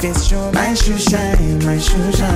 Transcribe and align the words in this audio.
face 0.00 0.26
show, 0.26 0.52
my 0.52 0.74
shoe 0.74 0.98
shine, 0.98 1.64
my 1.64 1.78
shoe 1.78 2.12
shine. 2.12 2.35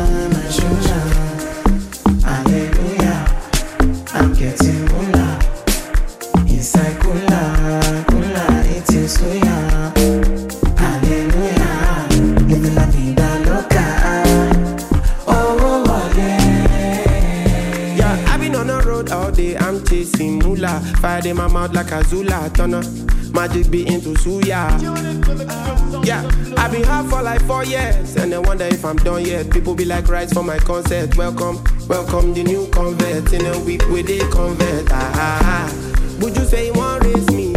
like 30.01 30.09
rice 30.09 30.33
for 30.33 30.43
my 30.43 30.59
concert. 30.59 31.15
Welcome, 31.17 31.63
welcome 31.89 32.33
the 32.33 32.43
new 32.43 32.67
convert. 32.69 33.33
In 33.33 33.45
a 33.45 33.59
week 33.61 33.87
with 33.89 34.07
the 34.07 34.19
convert. 34.31 34.91
Ah, 34.91 35.13
ah, 35.15 35.41
ah. 35.45 36.19
Would 36.21 36.37
you 36.37 36.45
say 36.45 36.67
you 36.67 36.73
want 36.73 37.05
raise 37.05 37.31
me? 37.31 37.53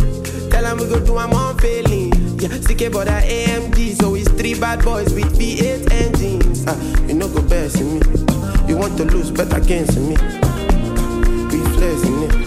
Tell 0.49 0.65
him 0.65 0.77
we 0.77 0.87
go 0.87 0.99
do 0.99 1.17
I'm 1.17 1.57
failing. 1.57 2.11
Yeah, 2.39 2.57
CK 2.59 2.91
but 2.91 3.07
I 3.07 3.21
AMD, 3.21 4.01
so 4.01 4.15
it's 4.15 4.29
three 4.31 4.59
bad 4.59 4.83
boys 4.83 5.13
with 5.13 5.37
V8 5.37 5.91
engines. 5.91 6.65
Ah, 6.67 6.77
you 7.07 7.13
know 7.13 7.29
go 7.29 7.41
best 7.41 7.79
in 7.79 7.99
me. 7.99 8.01
You 8.67 8.77
want 8.77 8.97
to 8.97 9.05
lose, 9.05 9.31
bet 9.31 9.55
against 9.55 9.97
me. 9.97 10.15
Be 11.49 11.59
flexing 11.75 12.23
it. 12.23 12.42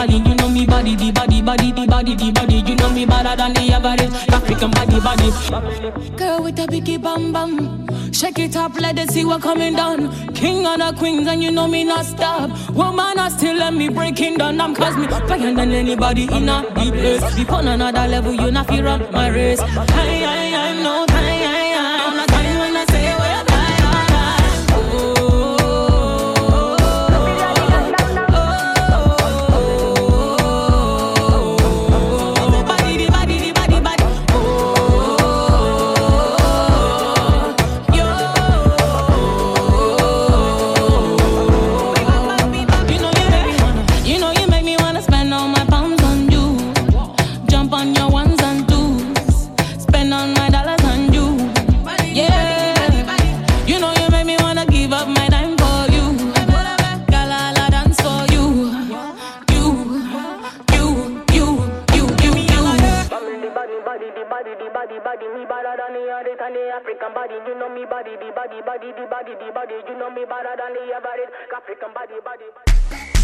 body, 0.00 0.16
you 0.16 0.34
know 0.34 0.48
me 0.48 0.64
body, 0.66 0.96
the 0.96 1.12
body, 1.12 1.42
body, 1.42 1.72
the 1.72 1.86
body, 1.86 2.14
the 2.14 2.32
body. 2.32 2.56
You 2.66 2.74
know 2.76 2.90
me 2.90 3.04
better 3.04 3.36
than 3.36 3.52
the 3.52 3.72
average 3.72 4.12
African 4.32 4.70
body, 4.70 4.98
body. 5.00 5.30
Girl 6.16 6.42
with 6.42 6.58
a 6.58 6.66
biggie 6.66 7.00
bam 7.02 7.32
bam, 7.32 8.12
shake 8.12 8.38
it 8.38 8.56
up, 8.56 8.74
let 8.80 8.96
them 8.96 9.08
see 9.08 9.24
what 9.24 9.42
coming 9.42 9.74
down. 9.74 10.10
King 10.32 10.64
and 10.64 10.80
the 10.80 10.94
queens, 10.98 11.26
and 11.28 11.42
you 11.42 11.50
know 11.50 11.68
me 11.68 11.84
not 11.84 12.06
stop. 12.06 12.48
Woman, 12.70 13.18
I 13.18 13.28
still 13.28 13.56
let 13.56 13.74
me 13.74 13.88
breaking 13.90 14.38
down. 14.38 14.60
I'm 14.60 14.74
cause 14.74 14.96
me 14.96 15.06
bigger 15.06 15.54
than 15.54 15.72
anybody 15.72 16.24
in 16.24 16.48
a 16.48 16.62
deep 16.74 16.94
place. 16.94 17.36
We 17.36 17.44
on 17.46 17.68
another 17.68 18.08
level, 18.08 18.32
you 18.32 18.50
not 18.50 18.68
feel 18.68 18.84
run 18.84 19.12
my 19.12 19.28
race. 19.28 19.60
I, 19.60 20.24
I, 20.24 20.70
I'm 20.70 20.82
no 20.82 21.06
Time 21.06 21.29
body, 69.34 69.50
body. 69.52 69.74
You 69.88 69.98
know 69.98 70.10
me 70.10 70.24
better 70.24 70.54
than 70.56 70.74
the 70.74 70.94
average. 70.94 71.30
African 71.54 71.92
body, 71.94 72.20
body. 72.24 72.44
body. 72.54 73.19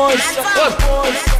Boys, 0.00 1.39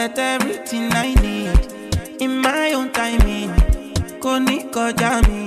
get 0.00 0.18
everything 0.18 0.90
I 0.92 1.12
need 1.24 1.60
in 2.22 2.40
my 2.40 2.72
own 2.78 2.88
timing. 2.98 3.52
Kò 4.22 4.32
ní 4.46 4.56
kọjá 4.74 5.12
mi. 5.28 5.40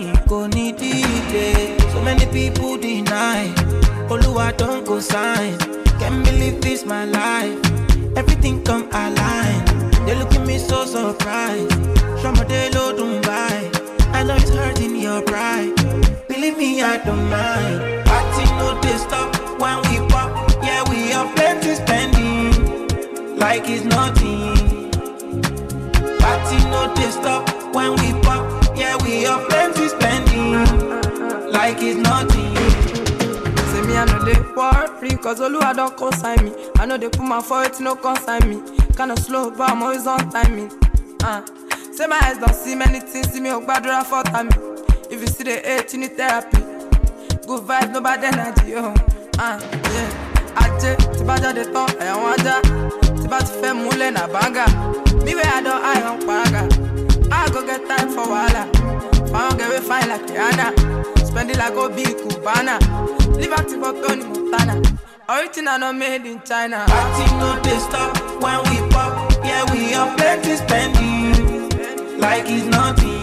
So 1.91 1.98
many 2.01 2.25
people 2.36 2.77
deny. 2.77 3.45
Oluwa 4.12 4.48
don 4.60 4.83
go 4.86 5.00
sign. 5.00 5.57
Can't 6.00 6.24
believe 6.25 6.62
this 6.62 6.86
my 6.86 7.05
life. 7.05 7.57
Everything 8.15 8.63
come 8.63 8.86
align. 8.91 9.60
They 10.05 10.15
look 10.19 10.33
at 10.36 10.45
me 10.45 10.57
so 10.60 10.86
surprised. 10.86 11.72
Ṣọmọdé 12.22 12.62
ló. 12.75 12.83
I 14.17 14.24
know 14.24 14.36
it's 14.36 14.51
hurting 14.51 14.95
your 15.05 15.22
pride. 15.24 15.74
Believe 16.27 16.57
me, 16.57 16.83
I 16.83 16.98
don't 17.05 17.25
mind. 17.29 17.79
Party 18.05 18.45
no 18.60 18.67
stop 19.05 19.29
when 19.62 19.77
we 19.88 20.12
like 23.43 23.63
it's 23.67 23.83
nothing. 23.83 24.89
Party 26.19 26.57
no 26.71 26.93
dey 26.95 27.12
stop 27.12 27.43
when 27.75 27.91
we 28.00 28.09
pop. 28.21 28.43
Yeah, 28.75 28.95
we 29.03 29.23
have 29.23 29.47
plenty 29.50 29.88
spending, 29.89 30.53
like 31.51 31.77
it's 31.81 32.00
nothing. 32.00 32.55
Say 33.69 33.81
me, 33.88 33.97
I 33.97 34.05
know 34.05 34.23
they 34.23 34.39
worry, 34.55 35.17
cause 35.17 35.39
Oluwa 35.39 35.75
don't 35.75 35.95
consign 35.97 36.45
me. 36.45 36.51
I 36.77 36.85
know 36.85 36.97
they 36.97 37.09
put 37.09 37.21
my 37.23 37.41
foot, 37.41 37.79
no 37.79 37.95
consign 37.95 38.50
me. 38.50 38.62
Kinda 38.97 39.17
slow, 39.17 39.51
but 39.51 39.69
I'm 39.69 39.83
always 39.83 40.07
on 40.07 40.29
timing. 40.29 40.71
Uh. 41.23 41.41
Say 41.91 42.07
my 42.07 42.19
eyes 42.23 42.39
don't 42.39 42.55
see 42.55 42.73
many 42.75 43.00
things, 43.01 43.31
see 43.31 43.39
me 43.39 43.51
oh, 43.51 43.62
gbadura 43.62 44.03
for 44.03 44.23
time. 44.23 44.50
If 45.12 45.21
you 45.21 45.27
see 45.27 45.43
the 45.43 45.57
hate, 45.63 45.93
you 45.93 46.00
need 46.00 46.17
therapy. 46.17 46.57
Good 47.45 47.63
vibes, 47.67 47.91
no 47.91 48.01
bad 48.01 48.23
energy, 48.23 48.73
oh. 48.75 48.95
Uh, 49.38 49.59
yeah. 49.62 50.29
Ajé, 50.55 50.95
tí 51.17 51.23
bá 51.25 51.35
jáde 51.38 51.65
tán, 51.73 51.88
ẹ̀yàn 52.00 52.17
wọn 52.21 52.33
ajá. 52.33 53.12
Bá 53.33 53.39
fẹ́ 53.61 53.73
múlẹ̀ 53.81 54.11
nà 54.17 54.23
where 55.37 55.51
I 55.57 55.59
don't 55.65 55.81
on 56.09 56.17
paraga. 56.27 56.61
I 57.31 57.49
go 57.53 57.59
get 57.65 57.81
time 57.89 58.09
for 58.15 58.25
wahala. 58.33 58.63
like 60.11 60.27
Rihanna. 60.27 60.67
Spend 61.27 61.49
it 61.49 61.57
like 61.57 61.73
Obi 61.83 62.03
Cubana. 62.21 62.75
Live 63.39 63.53
out 63.57 63.71
for 63.81 63.91
Tony 64.01 64.23
Montana. 64.31 64.75
Original 65.27 65.79
not 65.79 65.95
made 65.95 66.25
in 66.31 66.39
China. 66.49 66.85
Party 66.87 67.25
no 67.39 67.49
they 67.65 67.79
stop 67.87 68.11
when 68.43 68.59
we 68.69 68.77
pop. 68.93 69.11
Yeah, 69.43 69.63
we 69.71 69.95
are 69.95 70.15
plenty 70.15 70.55
spending 70.55 71.69
like 72.19 72.45
it's 72.55 72.65
nothing. 72.75 73.19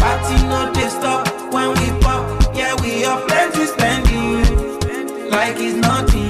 Party 0.00 0.36
no 0.50 0.70
they 0.74 0.88
stop 0.88 1.22
when 1.52 1.68
we 1.78 1.86
pop. 2.04 2.22
Yeah, 2.54 2.74
we 2.80 3.04
are 3.04 3.20
plenty 3.26 3.66
spending 3.66 5.30
like 5.30 5.56
it's 5.58 5.74
nothing. 5.88 6.29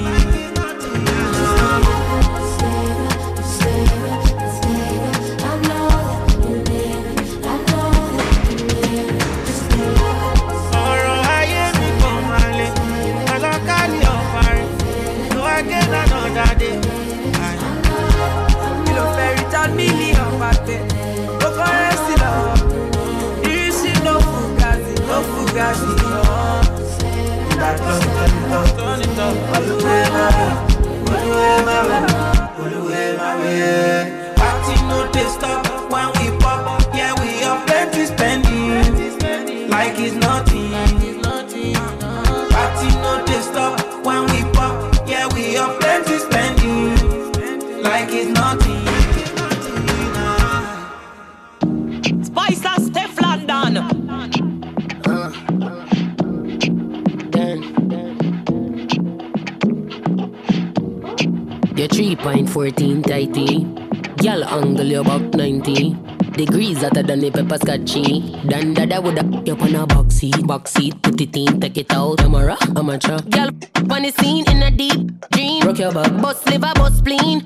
Than 67.11 67.19
the 67.19 67.31
pepper 67.31 67.57
scotchy. 67.57 68.05
Dan 68.47 68.73
dada 68.73 69.01
woulda 69.01 69.23
you 69.45 69.53
up 69.53 69.61
on 69.61 69.75
a 69.75 69.85
box 69.85 70.15
seat. 70.15 70.47
Box 70.47 70.71
seat, 70.71 70.95
put 71.01 71.19
it 71.19 71.35
in, 71.35 71.59
take 71.59 71.77
it 71.77 71.91
out. 71.93 72.17
Camera, 72.19 72.57
amateur. 72.75 73.19
Girl 73.35 73.49
on 73.91 74.03
the 74.03 74.11
scene 74.19 74.45
in 74.49 74.63
a 74.63 74.71
deep 74.71 75.29
dream. 75.31 75.61
Rock 75.63 75.79
your 75.79 75.91
back. 75.91 76.11
Bust 76.21 76.47
liver, 76.49 76.71
bust 76.75 76.99
spleen. 76.99 77.45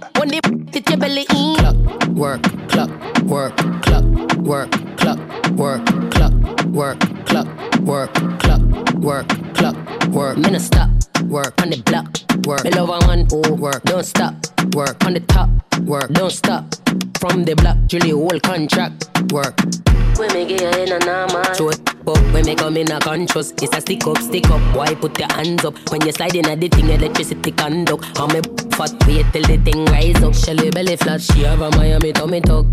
Stick 23.86 24.08
up, 24.08 24.18
stick 24.18 24.50
up. 24.50 24.62
Why 24.76 24.96
put 24.96 25.18
your 25.20 25.32
hands 25.32 25.64
up 25.64 25.78
when 25.92 26.02
you 26.06 26.12
slide 26.12 26.36
in 26.36 26.46
a 26.50 26.56
the 26.56 26.68
thing? 26.70 26.90
Electricity 26.90 27.52
conduct. 27.52 28.18
How 28.18 28.28
me 28.28 28.42
fat 28.72 28.92
wait 29.08 29.26
till 29.32 29.44
the 29.44 29.58
thing 29.64 29.86
rise 29.86 30.22
up. 30.24 30.34
Shelly 30.34 30.72
belly 30.72 30.96
flat. 30.98 31.22
She 31.22 31.44
have 31.44 31.62
a 31.62 31.70
Miami 31.78 32.12
tummy 32.12 32.42
tuck. 32.42 32.66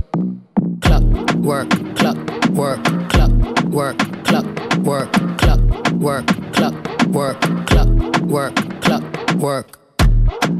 Clock, 0.80 1.04
work, 1.36 1.70
clock, 1.96 2.16
work, 2.50 2.82
clock, 3.10 3.32
work, 3.64 3.98
clock, 4.24 4.46
work, 4.78 5.12
clock, 5.38 5.60
work, 6.00 6.26
clock, 6.52 6.74
work, 7.06 7.40
clock, 7.66 8.20
work, 8.22 8.54
clock, 8.80 9.04
work. 9.36 9.78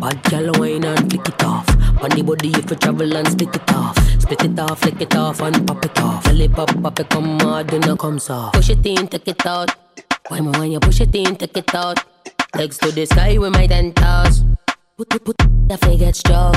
Bad 0.00 0.22
gal 0.24 0.52
wine 0.58 0.84
and 0.84 1.10
flick 1.10 1.28
it 1.28 1.44
off. 1.44 1.68
On 2.02 2.10
the 2.10 2.22
body 2.22 2.50
if 2.50 2.70
you 2.70 2.76
travel 2.76 3.16
and 3.16 3.28
split 3.28 3.56
it 3.56 3.72
off. 3.72 3.96
Split 4.20 4.44
it 4.44 4.58
off, 4.58 4.80
flick 4.80 5.00
it 5.00 5.16
off 5.16 5.40
and 5.40 5.66
pop 5.66 5.84
it 5.84 5.98
off. 5.98 6.24
Belly 6.24 6.48
pop, 6.48 6.70
pop 6.82 7.00
it 7.00 7.08
come 7.08 7.40
hard, 7.40 7.68
then 7.68 7.88
it 7.88 7.98
comes 7.98 8.28
off. 8.28 8.52
Push 8.52 8.70
it 8.70 8.84
in, 8.84 9.08
take 9.08 9.28
it 9.28 9.46
out. 9.46 9.81
Why 10.28 10.40
when 10.40 10.70
you 10.72 10.80
push 10.80 11.00
it 11.00 11.14
in, 11.14 11.36
take 11.36 11.56
it 11.56 11.74
out. 11.74 11.98
Legs 12.54 12.78
to 12.78 12.92
the 12.92 13.06
sky 13.06 13.38
with 13.38 13.52
my 13.52 13.66
ten 13.66 13.92
toes. 13.92 14.44
Put, 14.96 15.08
put, 15.10 15.24
put, 15.24 15.36
the 15.68 15.78
figure 15.78 16.12
stroke. 16.12 16.56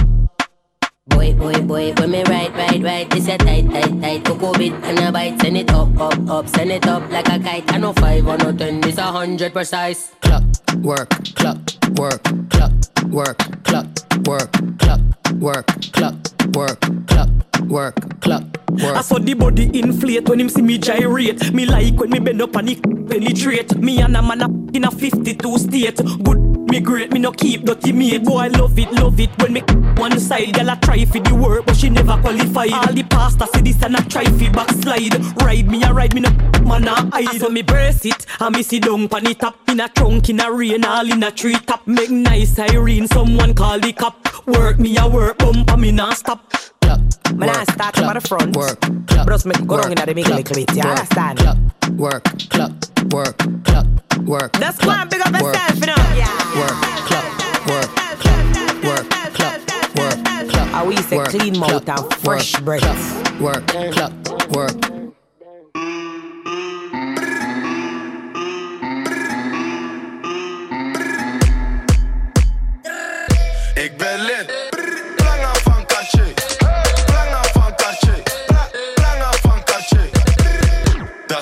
Boy, 1.08 1.34
boy, 1.34 1.62
boy, 1.62 1.94
when 1.98 2.12
me 2.12 2.24
right, 2.24 2.52
right, 2.54 2.82
right, 2.84 3.10
this 3.10 3.28
a 3.28 3.38
tight, 3.38 3.70
tight, 3.70 4.02
tight. 4.02 4.26
Cocoa 4.26 4.54
bit 4.54 4.74
and 4.74 5.00
a 5.00 5.12
bite, 5.12 5.40
send 5.42 5.58
it 5.58 5.72
up, 5.72 6.00
up, 6.00 6.30
up, 6.30 6.50
send 6.50 6.72
it 6.72 6.88
up 6.88 7.10
like 7.12 7.28
a 7.28 7.40
kite. 7.40 7.72
I 7.74 7.78
know 7.78 7.94
five 7.94 8.28
or 8.28 8.38
no 8.38 8.52
ten, 8.52 8.82
this 8.82 8.98
a 8.98 9.04
hundred 9.04 9.54
precise. 9.54 10.12
Clock, 10.22 10.44
work, 10.82 11.10
clock, 11.36 11.58
work, 11.94 12.24
clock, 12.50 12.72
work, 13.08 13.38
clock, 13.64 13.88
work, 14.26 14.52
clock, 14.80 15.00
work, 15.40 15.68
clock, 15.94 16.16
work, 16.54 16.80
clock, 17.08 17.30
work, 17.68 18.22
clock, 18.22 18.44
I 18.82 19.02
saw 19.02 19.20
the 19.20 19.34
body 19.34 19.70
inflate 19.80 20.28
when 20.28 20.40
him 20.40 20.50
see 20.50 20.62
me 20.62 20.78
gyrate. 20.78 21.54
Me 21.54 21.66
like 21.66 21.96
when 21.96 22.10
me 22.10 22.20
bend 22.20 22.42
up 22.42 22.56
and 22.56 22.70
it 22.70 22.82
penetrate. 22.84 23.76
Me 23.78 24.02
and 24.02 24.18
a 24.18 24.22
man 24.22 24.42
a 24.42 24.46
in 24.76 24.84
a 24.84 24.92
52 24.92 25.58
state. 25.58 25.98
Good, 26.24 26.45
great, 26.80 27.12
me 27.12 27.20
no 27.20 27.32
keep 27.32 27.64
dirty 27.64 27.92
mate. 27.92 28.24
Boy, 28.24 28.38
I 28.38 28.48
love 28.48 28.78
it, 28.78 28.92
love 28.92 29.20
it 29.20 29.30
when 29.42 29.54
me 29.54 29.62
one 29.98 30.20
side. 30.20 30.54
Girl 30.54 30.70
I 30.70 30.76
try 30.76 31.06
for 31.06 31.20
the 31.20 31.36
work, 31.36 31.66
but 31.66 31.76
she 31.76 31.90
never 31.90 32.18
qualified. 32.18 32.74
All 32.74 32.94
the 32.94 33.04
pasta 33.04 33.48
say 33.54 33.62
this 33.62 33.82
and 33.84 33.96
I 33.96 34.02
try 34.02 34.26
fi 34.26 34.50
backslide. 34.50 35.16
Ride 35.42 35.68
me 35.68 35.84
a 35.84 35.94
ride 35.94 36.14
me 36.14 36.22
no 36.22 36.30
man 36.64 36.88
a 36.88 37.10
hide. 37.12 37.40
So 37.40 37.50
me 37.50 37.62
brace 37.62 38.06
it 38.06 38.26
I 38.40 38.50
me 38.50 38.64
sit 38.64 38.84
down 38.84 39.08
pan 39.08 39.28
it 39.28 39.44
up 39.44 39.58
in 39.70 39.80
a 39.80 39.90
trunk 39.90 40.30
in 40.30 40.40
a 40.40 40.52
rain 40.52 40.84
all 40.86 41.10
in 41.10 41.24
a 41.24 41.32
tree 41.32 41.56
top. 41.56 41.86
Make 41.88 42.10
nice 42.10 42.56
siren, 42.56 43.08
someone 43.08 43.54
call 43.54 43.80
the 43.80 43.94
cop. 43.94 44.48
Work 44.48 44.80
me 44.80 44.98
a 44.98 45.08
work, 45.08 45.38
bump 45.38 45.72
and 45.72 45.82
me 45.82 45.92
nah 45.92 46.14
stop. 46.14 46.52
Clock, 46.96 47.36
Man, 47.36 47.50
I 47.50 47.64
start 47.64 47.96
from 47.96 48.14
the 48.14 48.22
front. 48.22 48.56
Work, 48.56 48.80
clock, 49.08 49.26
Bros 49.26 49.46
make 49.46 49.66
go 49.68 49.78
wrong 49.78 49.92
in 49.92 49.98
the 49.98 50.14
middle 50.14 50.24
clock, 50.24 50.38
little 50.38 50.56
bit, 50.56 50.72
you 50.72 50.84
work, 50.84 51.00
understand? 51.00 51.40
Clock, 51.40 51.58
work, 51.98 52.24
clock, 52.50 52.72
work, 53.12 53.38
clock, 53.64 53.88
work. 54.26 54.54
Clock, 54.54 54.80
go 54.80 54.90
and 54.92 55.10
big 55.10 55.22
up 55.22 55.34
yourself, 55.34 55.76
you 55.76 55.88
know. 55.88 55.96
Yeah. 56.16 56.60
Work, 56.60 56.78
clock, 57.10 57.28
work, 57.68 57.90
clock, 58.20 58.84
work, 58.84 59.10
clock, 59.34 59.60
work, 59.96 60.50
clock. 60.50 60.68
How 60.70 60.86
we 60.86 60.98
say 60.98 61.24
clean 61.26 61.60
mouth 61.60 61.88
and 61.90 62.14
fresh 62.16 62.54
work, 62.56 62.66
breath. 62.66 63.42
Work, 63.42 63.68
clock, 63.68 64.14
work. 64.52 64.95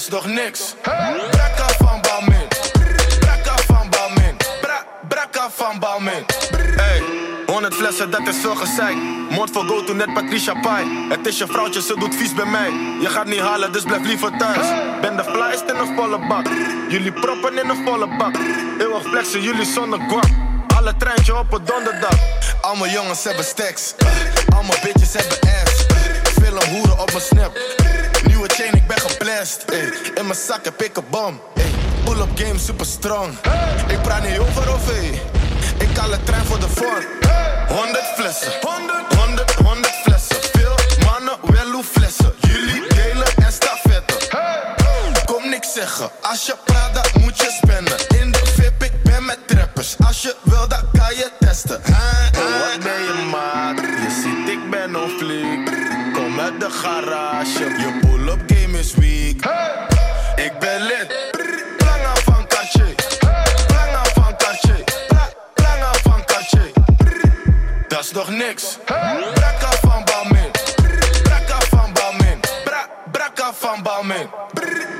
Is 0.07 0.25
niks. 0.25 0.75
Brakka 1.31 1.67
van 1.77 2.01
Balmin. 2.01 2.47
Brakka 3.19 3.55
van 3.67 3.89
Balmin. 3.89 4.37
Bra- 4.61 4.85
Brakka 5.07 5.49
van 5.49 5.79
Balmin. 5.79 6.25
Hey, 6.75 7.01
100 7.45 7.73
flessen, 7.73 8.11
dat 8.11 8.27
is 8.27 8.35
veel 8.41 8.55
gezeik. 8.55 8.95
Moord 9.29 9.49
voor 9.51 9.63
go 9.63 9.83
to 9.83 9.93
net 9.93 10.13
Patricia 10.13 10.53
Pai. 10.61 11.07
Het 11.09 11.27
is 11.27 11.37
je 11.37 11.47
vrouwtje, 11.47 11.81
ze 11.81 11.95
doet 11.99 12.15
vies 12.15 12.33
bij 12.33 12.45
mij. 12.45 12.69
Je 13.01 13.09
gaat 13.09 13.25
niet 13.25 13.39
halen, 13.39 13.71
dus 13.71 13.83
blijf 13.83 14.05
liever 14.05 14.37
thuis. 14.37 14.67
Ben 15.01 15.17
de 15.17 15.23
flyest 15.23 15.63
in 15.69 15.75
een 15.75 15.95
volle 15.95 16.27
bak. 16.27 16.45
Jullie 16.89 17.11
proppen 17.11 17.57
in 17.57 17.69
een 17.69 17.83
volle 17.85 18.07
bak. 18.17 18.35
Eeuwig 18.79 19.03
flexen, 19.03 19.41
jullie 19.41 19.65
zonder 19.65 19.99
guap. 20.09 20.29
Alle 20.77 20.95
treintje 20.97 21.37
op 21.37 21.53
een 21.53 21.65
donderdag. 21.65 22.17
Allemaal 22.61 22.87
jongens 22.87 23.23
hebben 23.23 23.45
stacks. 23.45 23.93
Allemaal 24.55 24.77
bitches 24.83 25.13
hebben 25.13 25.37
ass. 25.41 25.85
Film 26.41 26.75
hoeren 26.75 26.99
op 26.99 27.11
mijn 27.11 27.23
snap. 27.23 27.57
Ik 28.43 28.87
ben 28.87 28.99
geblest. 28.99 29.65
In 30.15 30.25
mijn 30.25 30.37
zak 30.47 30.65
heb 30.65 30.81
ik 30.81 30.97
een 30.97 31.03
bom. 31.09 31.41
Ey. 31.55 31.71
Pull-up 32.03 32.29
game 32.35 32.59
super 32.59 32.85
strong. 32.85 33.33
Ik 33.87 34.01
praat 34.01 34.27
niet 34.27 34.39
over 34.39 34.93
ey. 34.93 35.21
Ik 35.77 35.97
haal 35.97 36.09
de 36.09 36.23
trein 36.23 36.45
voor 36.45 36.59
de 36.59 36.69
vorm. 36.69 37.03
100 37.67 38.03
flessen. 38.15 38.51
100, 38.61 39.13
100, 39.15 39.53
100 39.53 39.87
flessen. 40.03 40.35
Veel 40.51 40.75
mannen, 41.05 41.37
wel 41.41 41.83
flessen. 41.83 42.33
Jullie 42.39 42.87
delen 42.87 43.27
en 43.35 43.51
stafetten. 43.51 44.17
Kom 45.25 45.49
niks 45.49 45.73
zeggen. 45.73 46.09
Als 46.21 46.45
je 46.45 46.55
praat, 46.63 46.93
dan 46.93 47.21
moet 47.21 47.37
je 47.37 47.59
spenden. 47.61 48.19
In 48.19 48.31
de 48.31 48.41
VIP, 48.45 48.83
ik 48.83 49.03
ben 49.03 49.25
met 49.25 49.47
trappers. 49.47 49.95
Als 50.05 50.21
je 50.21 50.35
wil, 50.43 50.67
dan 50.67 50.81
kan 50.93 51.15
je 51.15 51.31
testen. 51.39 51.81
Oh, 51.89 52.59
wat 52.59 52.83
ben 52.83 53.01
je 53.01 53.29
maat? 53.31 53.79
Je 53.79 54.21
ziet, 54.23 54.49
ik 54.49 54.69
ben 54.69 54.95
on 54.95 55.09
fleek. 55.09 55.71
Kom 56.13 56.39
uit 56.39 56.59
de 56.59 56.69
garage. 56.69 57.59
Je 57.59 58.02
niks. 68.13 68.77
Brakka 68.85 69.71
van 69.81 70.03
Balmin. 70.05 70.51
Brakka 71.23 71.59
van 71.69 71.93
Balmin. 71.93 72.39
Bra, 72.63 72.87
brakka 73.11 73.53
van 73.53 73.83
Balmin. 73.83 74.27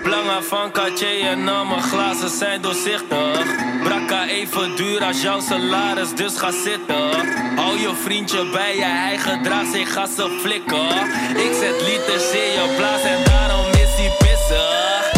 Lange 0.04 0.42
van 0.42 0.72
Cartier 0.72 1.28
en 1.28 1.48
al 1.48 1.66
mijn 1.66 1.82
glazen 1.82 2.30
zijn 2.30 2.62
doorzichtig. 2.62 3.46
Brakka 3.84 4.28
even 4.28 4.76
duur 4.76 5.04
als 5.04 5.22
jouw 5.22 5.40
salaris, 5.40 6.16
dus 6.16 6.38
ga 6.38 6.52
zitten. 6.52 7.10
Hou 7.56 7.80
je 7.80 7.94
vriendje 8.04 8.50
bij 8.50 8.76
je, 8.76 8.86
hij 8.86 9.18
gedraagt 9.18 9.72
zich 9.72 9.98
als 9.98 10.18
een 10.18 10.40
flikker. 10.40 10.92
Ik 11.36 11.54
zet 11.60 11.82
liters 11.82 12.32
in 12.32 12.52
je 12.58 12.74
blaas 12.78 13.04
en 13.04 13.24
daarom 13.24 13.72
is 13.72 13.94
hij 13.96 14.12
pissig. 14.18 15.12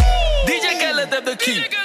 DJ 0.46 0.78
Khaled 0.78 1.14
heb 1.14 1.26
de 1.26 1.36
key. 1.36 1.85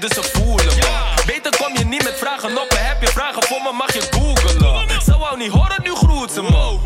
Dus 0.00 0.10
ze 0.10 0.22
voelen 0.22 0.66
me. 0.66 1.22
Beter 1.26 1.56
kom 1.56 1.76
je 1.76 1.84
niet 1.84 2.02
met 2.04 2.18
vragen 2.18 2.58
op. 2.58 2.66
Heb 2.76 3.00
je 3.00 3.06
vragen 3.06 3.42
voor 3.42 3.62
me, 3.62 3.72
mag 3.72 3.92
je 3.92 4.00
googlen. 4.10 5.02
Ze 5.02 5.18
wou 5.18 5.36
niet 5.36 5.50
horen, 5.50 5.82
nu 5.82 5.94
groet 5.94 6.32
ze. 6.32 6.42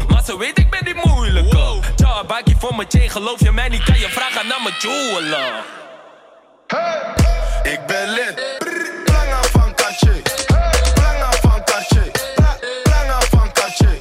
Maar 0.09 0.24
ze 0.24 0.38
weet, 0.38 0.59
ik 0.59 0.70
ben 0.70 0.85
die 0.85 0.94
moeilijke. 1.05 1.81
Ciao, 1.96 2.24
bakje 2.24 2.55
voor 2.59 2.74
mijn 2.74 2.88
chain. 2.90 3.11
Geloof 3.11 3.40
je 3.40 3.53
mij 3.53 3.68
niet, 3.68 3.85
kan 3.85 3.98
je 3.98 4.09
vragen 4.09 4.46
naar 4.46 4.62
mijn 4.62 4.74
jeweler. 4.79 5.64
Ik 7.62 7.87
ben 7.87 8.09
lid. 8.09 8.35
Planga 9.05 9.42
van 9.42 9.74
Cartier. 9.74 10.22
Planga 10.94 11.31
van 11.40 11.62
Planga 12.83 13.20
van 13.31 13.53
Cartier. 13.53 13.98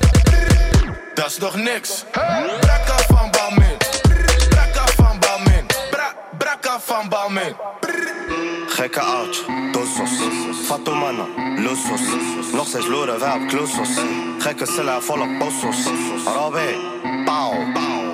Dat 1.14 1.26
is 1.26 1.38
nog 1.38 1.56
niks. 1.56 2.04
Brakka 2.60 2.98
van 3.08 3.32
Balmin. 3.32 3.78
Brakka 4.50 4.86
van 4.96 5.20
Balmin. 5.20 5.66
Bra, 5.90 6.14
brakka 6.38 6.80
van 6.80 7.10
Balmin. 7.10 7.56
Gekke 8.84 9.00
oudje, 9.00 9.44
dosos. 9.72 10.10
Fatumana, 10.66 11.26
losos. 11.58 12.02
Nog 12.54 12.68
steeds 12.68 12.88
loeren 12.88 13.20
wij 13.20 13.34
op 13.34 13.48
klosos. 13.48 13.90
Gekke 14.40 14.66
cellen 14.66 15.04
volle 15.04 15.38
posos. 15.40 15.78
Robé, 16.36 16.76
pauw. 17.26 17.54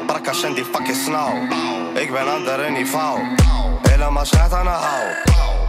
Brakka 0.06 0.34
zijn 0.34 0.54
die 0.54 0.66
fucking 0.66 0.98
snauw. 1.06 1.34
Ik 1.94 2.12
ben 2.12 2.34
ander 2.34 2.72
niveau. 2.72 3.20
Helemaal 3.82 4.26
schijt 4.26 4.54
aan 4.54 4.64
de 4.64 4.70
hou. 4.70 5.04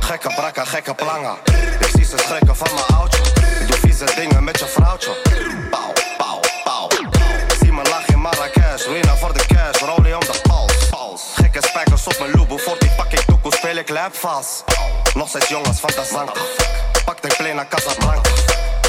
Gekke 0.01 0.29
brakka, 0.35 0.65
gekke 0.65 0.95
planga. 0.95 1.37
Ik 1.81 1.89
zie 1.95 2.05
ze 2.05 2.19
schrikken 2.19 2.57
van 2.57 2.69
mijn 2.75 3.01
oudje. 3.01 3.23
Doe 3.67 3.77
vieze 3.77 4.05
dingen 4.17 4.45
met 4.45 4.59
je 4.59 4.67
vrouwtje. 4.67 5.11
Pauw, 5.71 5.93
pauw, 6.17 6.41
pauw. 6.65 6.89
Zie 7.61 7.73
me 7.73 7.83
lachen 7.83 8.15
in 8.15 8.21
Marrakesh. 8.21 8.87
Ruina 8.87 9.17
voor 9.17 9.33
de 9.33 9.45
cash, 9.47 9.81
rolie 9.81 10.15
om 10.15 10.21
de 10.21 10.41
pals. 10.91 11.23
Gekke 11.35 11.67
spijkers 11.67 12.07
op 12.07 12.17
mijn 12.19 12.31
loop. 12.31 12.61
Voor 12.61 12.79
ik 13.81 13.89
lap 13.89 14.15
vast. 14.17 14.65
Nog 15.15 15.29
steeds 15.29 15.49
jongens 15.49 15.81
van 15.81 15.91
de 15.91 16.09
zank. 16.13 16.33
Pak 17.05 17.23
de 17.23 17.53
naar 17.55 17.69
Casablanca. 17.69 18.31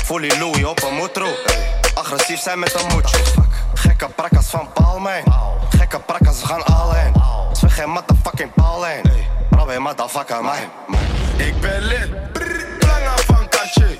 Fully 0.03 0.37
Louis 0.39 0.63
op 0.63 0.83
een 0.83 0.93
moetro. 0.93 1.27
Agressief 1.93 2.39
zijn 2.39 2.59
met 2.59 2.73
een 2.81 2.87
moetje. 2.87 3.17
Gekke 3.73 4.07
prakkas 4.09 4.45
van 4.49 4.69
Palmijn. 4.73 5.23
Gekke 5.77 5.99
prakkas, 5.99 6.39
we 6.41 6.45
gaan 6.47 6.65
al 6.65 6.91
heen. 6.91 7.13
Zweg 7.51 7.75
geen 7.75 7.89
motherfucking 7.89 8.51
heen. 8.83 9.01
Robby, 9.49 9.75
motherfucker, 9.75 10.43
mij. 10.43 10.69
Ik 11.37 11.61
ben 11.61 11.81
lid. 11.81 12.33
Planga 12.79 13.15
van 13.25 13.49
Cartier. 13.49 13.95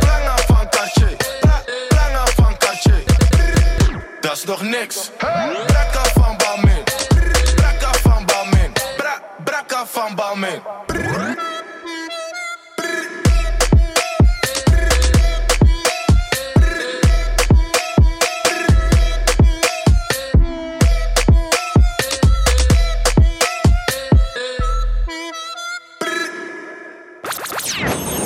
Planga 0.00 0.36
van. 0.68 1.16
Pla- 1.40 1.62
Planga 1.88 2.24
van 2.36 2.56
Cartier. 2.58 3.02
Dat 4.20 4.36
is 4.36 4.44
nog 4.44 4.62
niks. 4.62 5.10
Van 6.14 6.21
taf 9.82 9.96
en 9.96 10.14
barman. 10.14 10.60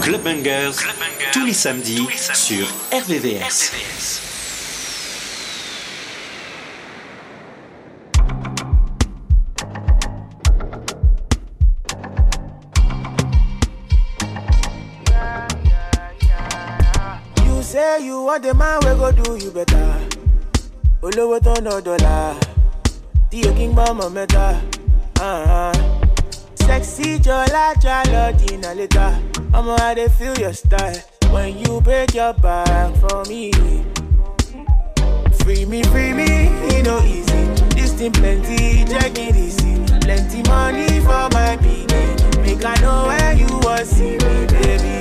Clubbangers, 0.02 0.76
Club 0.76 0.94
tous 1.32 1.44
les 1.44 1.52
samedis, 1.52 1.96
tous 1.96 2.08
les 2.08 2.16
samedis 2.16 2.34
sur 2.34 2.66
RVVS. 2.92 3.72
RVVS. 3.72 4.25
Say 17.86 18.04
you 18.04 18.22
want 18.22 18.42
the 18.42 18.52
man 18.54 18.78
we 18.84 18.92
go 19.00 19.12
do 19.12 19.36
you 19.44 19.50
better. 19.50 19.86
Olówó 21.02 21.38
tó 21.40 21.54
ná 21.66 21.74
dọ́là, 21.86 22.34
tí 23.30 23.38
o 23.48 23.50
kí 23.56 23.66
ń 23.68 23.72
gbọ́ 23.74 23.88
mọ̀ 23.98 24.08
mẹ́ta. 24.16 24.46
Uh-huh. 25.28 25.74
Sexy 26.66 27.08
jọlá 27.26 27.64
jalọ 27.82 28.22
dínà 28.40 28.70
létà. 28.78 29.06
Ọmọ 29.58 29.72
I 29.88 29.94
dey 29.98 30.08
feel 30.18 30.34
your 30.44 30.54
style 30.62 30.98
when 31.32 31.50
you 31.62 31.80
break 31.86 32.14
your 32.14 32.32
back 32.44 32.90
for 33.02 33.20
me. 33.30 33.42
Free 35.40 35.64
me, 35.70 35.80
free 35.92 36.12
me, 36.18 36.28
e 36.72 36.82
no 36.88 36.96
easy. 37.14 37.42
This 37.76 37.92
thing 37.98 38.12
plenty, 38.18 38.84
check 38.90 39.16
it 39.26 39.36
easy. 39.46 39.72
Plenty 40.04 40.40
money 40.50 40.88
for 41.06 41.24
my 41.36 41.52
pikin. 41.62 42.08
Make 42.42 42.64
I 42.64 42.74
know 42.82 42.98
where 43.10 43.32
you 43.42 43.50
wan 43.64 43.84
see 43.94 44.16
me, 44.24 44.34
baby. 44.52 44.96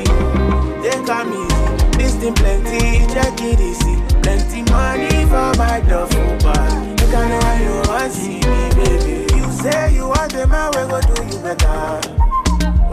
Take 0.83 1.09
am 1.17 1.33
easy. 1.33 1.64
This 2.05 2.13
thing 2.21 2.35
plenty, 2.35 3.01
check 3.13 3.33
it 3.41 3.59
easy. 3.59 3.95
Plenty 4.21 4.61
money 4.69 5.25
for 5.25 5.49
my 5.57 5.81
duffel 5.89 6.37
bag. 6.37 7.01
Make 7.01 7.15
I 7.15 7.29
know 7.29 7.39
where 7.41 7.61
you 7.65 7.89
wan 7.89 8.09
see 8.11 8.37
me, 8.45 8.69
baby. 8.77 9.25
You 9.35 9.45
say 9.51 9.95
you 9.95 10.07
want 10.09 10.31
the 10.31 10.45
man 10.45 10.69
we 10.77 10.85
go 10.85 11.01
do 11.01 11.17
you 11.25 11.39
better. 11.41 12.01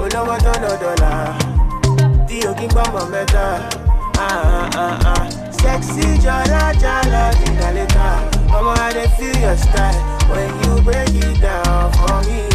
Olówó 0.00 0.36
tó 0.44 0.52
lọ 0.62 0.72
dọ́là, 0.82 1.12
tí 2.26 2.36
o 2.48 2.52
kí 2.58 2.66
ń 2.66 2.70
gbọ́ 2.72 2.84
mọ̀ 2.94 3.04
mẹ́ta. 3.12 3.46
Ah, 4.18 4.68
ah, 4.74 4.78
ah, 4.84 5.12
ah. 5.12 5.24
Sexy 5.60 6.06
jala 6.24 6.62
jala 6.82 7.22
dina 7.38 7.68
leta. 7.76 8.08
Mama, 8.50 8.74
I 8.80 9.06
feel 9.16 9.36
your 9.44 9.56
style 9.56 10.00
when 10.30 10.48
you 10.62 10.72
break 10.86 11.14
it 11.26 11.40
down 11.44 11.92
for 11.92 12.16
me. 12.26 12.51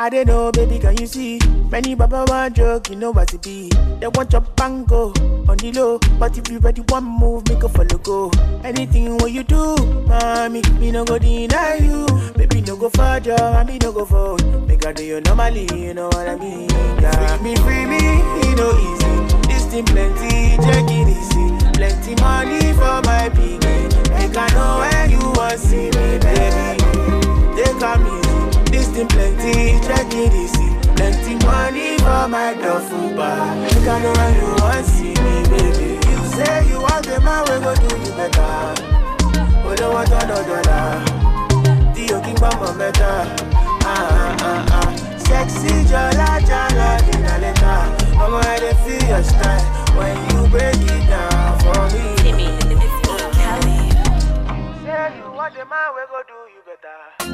I 0.00 0.08
don't 0.08 0.28
know, 0.28 0.50
baby, 0.50 0.78
can 0.78 0.96
you 0.96 1.06
see? 1.06 1.38
Many 1.70 1.94
baba 1.94 2.24
want 2.26 2.56
joke, 2.56 2.88
you 2.88 2.96
know 2.96 3.10
what 3.10 3.34
it 3.34 3.42
be. 3.42 3.68
They 4.00 4.08
want 4.08 4.32
your 4.32 4.40
bango 4.40 5.08
on 5.46 5.58
the 5.58 5.72
low, 5.76 5.98
but 6.18 6.38
if 6.38 6.48
you 6.48 6.58
ready 6.58 6.80
one 6.88 7.04
move, 7.04 7.46
make 7.50 7.62
a 7.62 7.68
follow 7.68 7.98
go. 7.98 8.30
Anything 8.64 9.18
what 9.18 9.30
you 9.30 9.42
do, 9.42 9.76
mommy, 10.08 10.62
me 10.78 10.90
no 10.90 11.04
go 11.04 11.18
deny 11.18 11.74
you. 11.82 12.06
Baby, 12.32 12.62
no 12.62 12.76
go 12.76 12.88
for 12.88 13.20
job, 13.20 13.40
and 13.40 13.68
me 13.68 13.76
no 13.82 13.92
go 13.92 14.06
for 14.06 14.38
Make 14.66 14.86
I 14.86 14.94
do 14.94 15.04
you 15.04 15.20
normally, 15.20 15.68
you 15.74 15.92
know 15.92 16.06
what 16.06 16.26
I 16.26 16.36
mean? 16.36 16.70
Yeah. 16.70 17.36
Free 17.36 17.44
me, 17.44 17.56
free 17.56 17.84
me, 17.84 17.98
it 18.00 18.56
no 18.56 18.72
easy. 18.72 19.48
This 19.48 19.66
thing 19.66 19.84
plenty, 19.84 20.56
check 20.64 20.88
it 20.88 21.08
easy. 21.12 21.72
Plenty 21.74 22.14
money 22.22 22.72
for 22.72 23.02
my 23.04 23.28
piggy. 23.28 23.58
Make 24.16 24.34
I 24.34 24.48
know 24.54 24.78
where 24.80 25.10
you 25.10 25.20
want 25.36 25.60
see 25.60 25.90
me, 25.92 26.18
baby. 26.24 26.80
Take 27.54 27.82
am 27.82 28.06
easy. 28.06 28.29
This 28.70 28.88
thing 28.88 29.08
plenty, 29.08 29.78
check 29.86 30.06
it 30.12 30.32
easy. 30.34 30.68
Plenty 30.96 31.34
money 31.44 31.98
for 31.98 32.28
my 32.28 32.54
duffel 32.54 33.10
bag. 33.16 33.74
Make 33.74 33.88
I 33.88 34.02
know 34.02 34.12
where 34.12 34.32
you 34.38 34.48
want 34.62 34.86
see 34.86 35.14
me, 35.24 35.34
baby. 35.50 35.90
You 36.10 36.18
say 36.34 36.68
you 36.68 36.78
want 36.80 37.04
the 37.06 37.20
man, 37.20 37.42
we 37.48 37.56
go 37.64 37.74
do 37.74 37.90
you 38.04 38.12
better. 38.18 38.86
Olówó 39.70 40.02
tó 40.10 40.18
ná 40.28 40.38
dọ́là, 40.48 40.80
tí 41.94 42.04
o 42.14 42.18
kí 42.24 42.32
ń 42.32 42.36
gbọ́ 42.40 42.50
mọ̀ 42.60 42.72
mẹ́ta. 42.80 43.12
Ah, 43.86 43.94
ah, 44.24 44.48
ah, 44.50 44.78
ah. 44.78 44.88
Sexy 45.26 45.72
jala 45.90 46.28
dina 47.06 47.34
lẹ́ta. 47.42 47.74
Ọmọ 48.24 48.38
I 48.54 48.58
dey 48.62 48.74
feel 48.82 49.02
your 49.10 49.22
style 49.30 49.64
when 49.96 50.16
you 50.30 50.40
break 50.52 50.74
it 50.94 51.02
down 51.12 51.50
for 51.62 51.82
me. 51.94 52.04
Say 54.82 55.06
you 55.18 55.28
want 55.38 55.52
the 55.54 55.64
man, 55.70 55.88
we 55.94 56.02
go 56.10 56.18
do 56.30 56.38
you 56.54 56.60
better. 56.66 57.29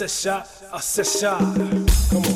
Asisha, 0.00 0.46
Asisha. 0.70 1.38
Come 2.10 2.22
on. 2.24 2.27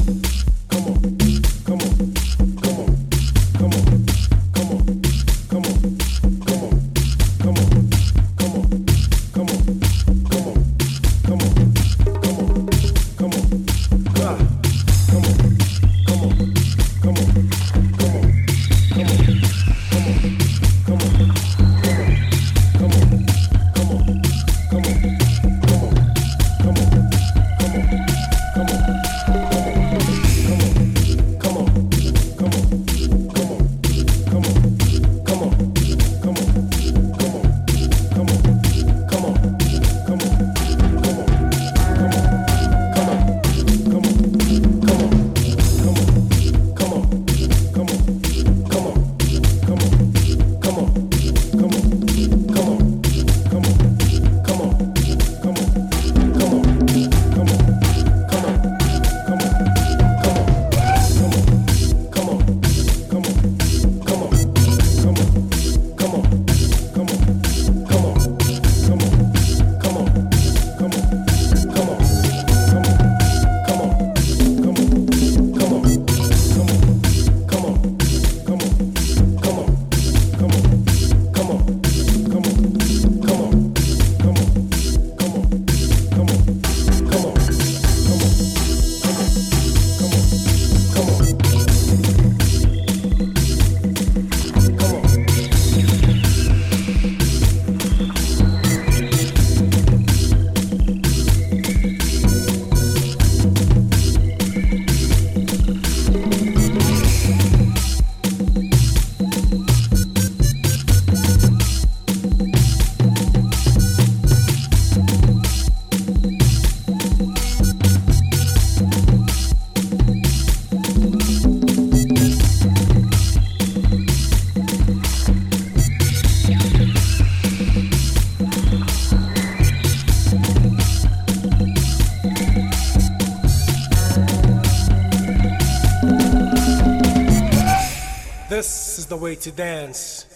way 139.32 139.36
to 139.36 139.52
dance, 139.52 140.26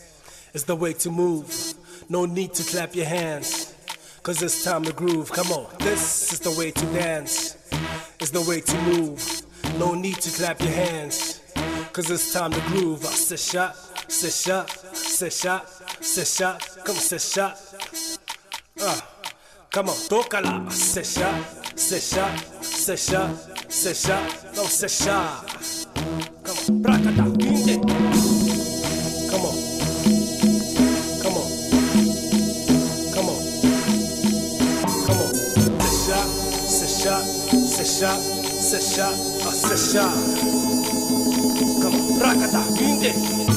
it's 0.55 0.65
the 0.65 0.75
way 0.75 0.95
to 0.95 1.11
move. 1.11 1.75
No 2.09 2.25
need 2.25 2.55
to 2.55 2.63
clap 2.63 2.95
your 2.95 3.05
hands, 3.05 3.75
cause 4.23 4.43
it's 4.43 4.65
time 4.65 4.85
to 4.85 4.93
groove. 4.95 5.31
Come 5.31 5.49
on, 5.53 5.67
this 5.81 6.33
is 6.33 6.41
the 6.41 6.51
way 6.59 6.71
to 6.71 6.87
dance, 6.95 7.59
it's 8.21 8.31
the 8.31 8.41
way 8.49 8.63
to 8.63 8.77
move. 8.85 9.21
No 9.79 9.93
need 9.93 10.17
to 10.23 10.31
clap 10.31 10.63
your 10.63 10.73
hands, 10.73 11.43
cause 11.93 12.11
it's 12.11 12.33
time 12.33 12.53
to 12.53 12.61
groove. 12.71 13.05
I 13.05 13.11
said 13.11 13.39
shot, 13.39 13.77
said 14.11 14.33
shot, 14.33 14.71
said 14.97 15.31
shot, 15.31 15.69
said 16.01 16.27
shot, 16.27 16.67
come 16.87 16.97
said 16.97 17.21
shot. 17.21 17.61
Uh, 18.81 18.85
ah, 18.87 19.09
come 19.71 19.91
on, 19.91 19.97
tócala, 20.09 20.73
said 20.73 21.05
shot, 21.05 21.79
said 21.79 22.01
shot, 22.01 22.65
said 22.65 22.99
shot, 22.99 23.71
said 23.71 23.95
shot, 23.95 24.57
no 24.57 24.65
said 24.65 24.91
shot. 24.91 25.45
Come 26.45 26.57
on, 26.57 26.83
brakata, 26.83 27.25
quinte. 27.37 28.06
secha, 37.97 38.21
secha, 38.61 38.95
shot, 38.95 39.15
a 39.47 39.53
set 39.53 39.79
shot. 39.79 40.13
Come 41.81 41.95
on, 41.95 42.19
rock 42.21 43.56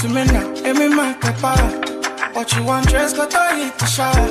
to 0.00 0.08
me 0.08 0.24
now, 0.24 0.46
let 0.62 0.76
me 0.76 0.88
make 0.88 1.24
a 1.24 1.32
power. 1.40 1.70
What 2.34 2.52
you 2.54 2.62
want, 2.64 2.88
dress, 2.88 3.12
got 3.14 3.30
to 3.30 3.56
hit 3.56 3.78
the 3.78 3.86
shower. 3.86 4.28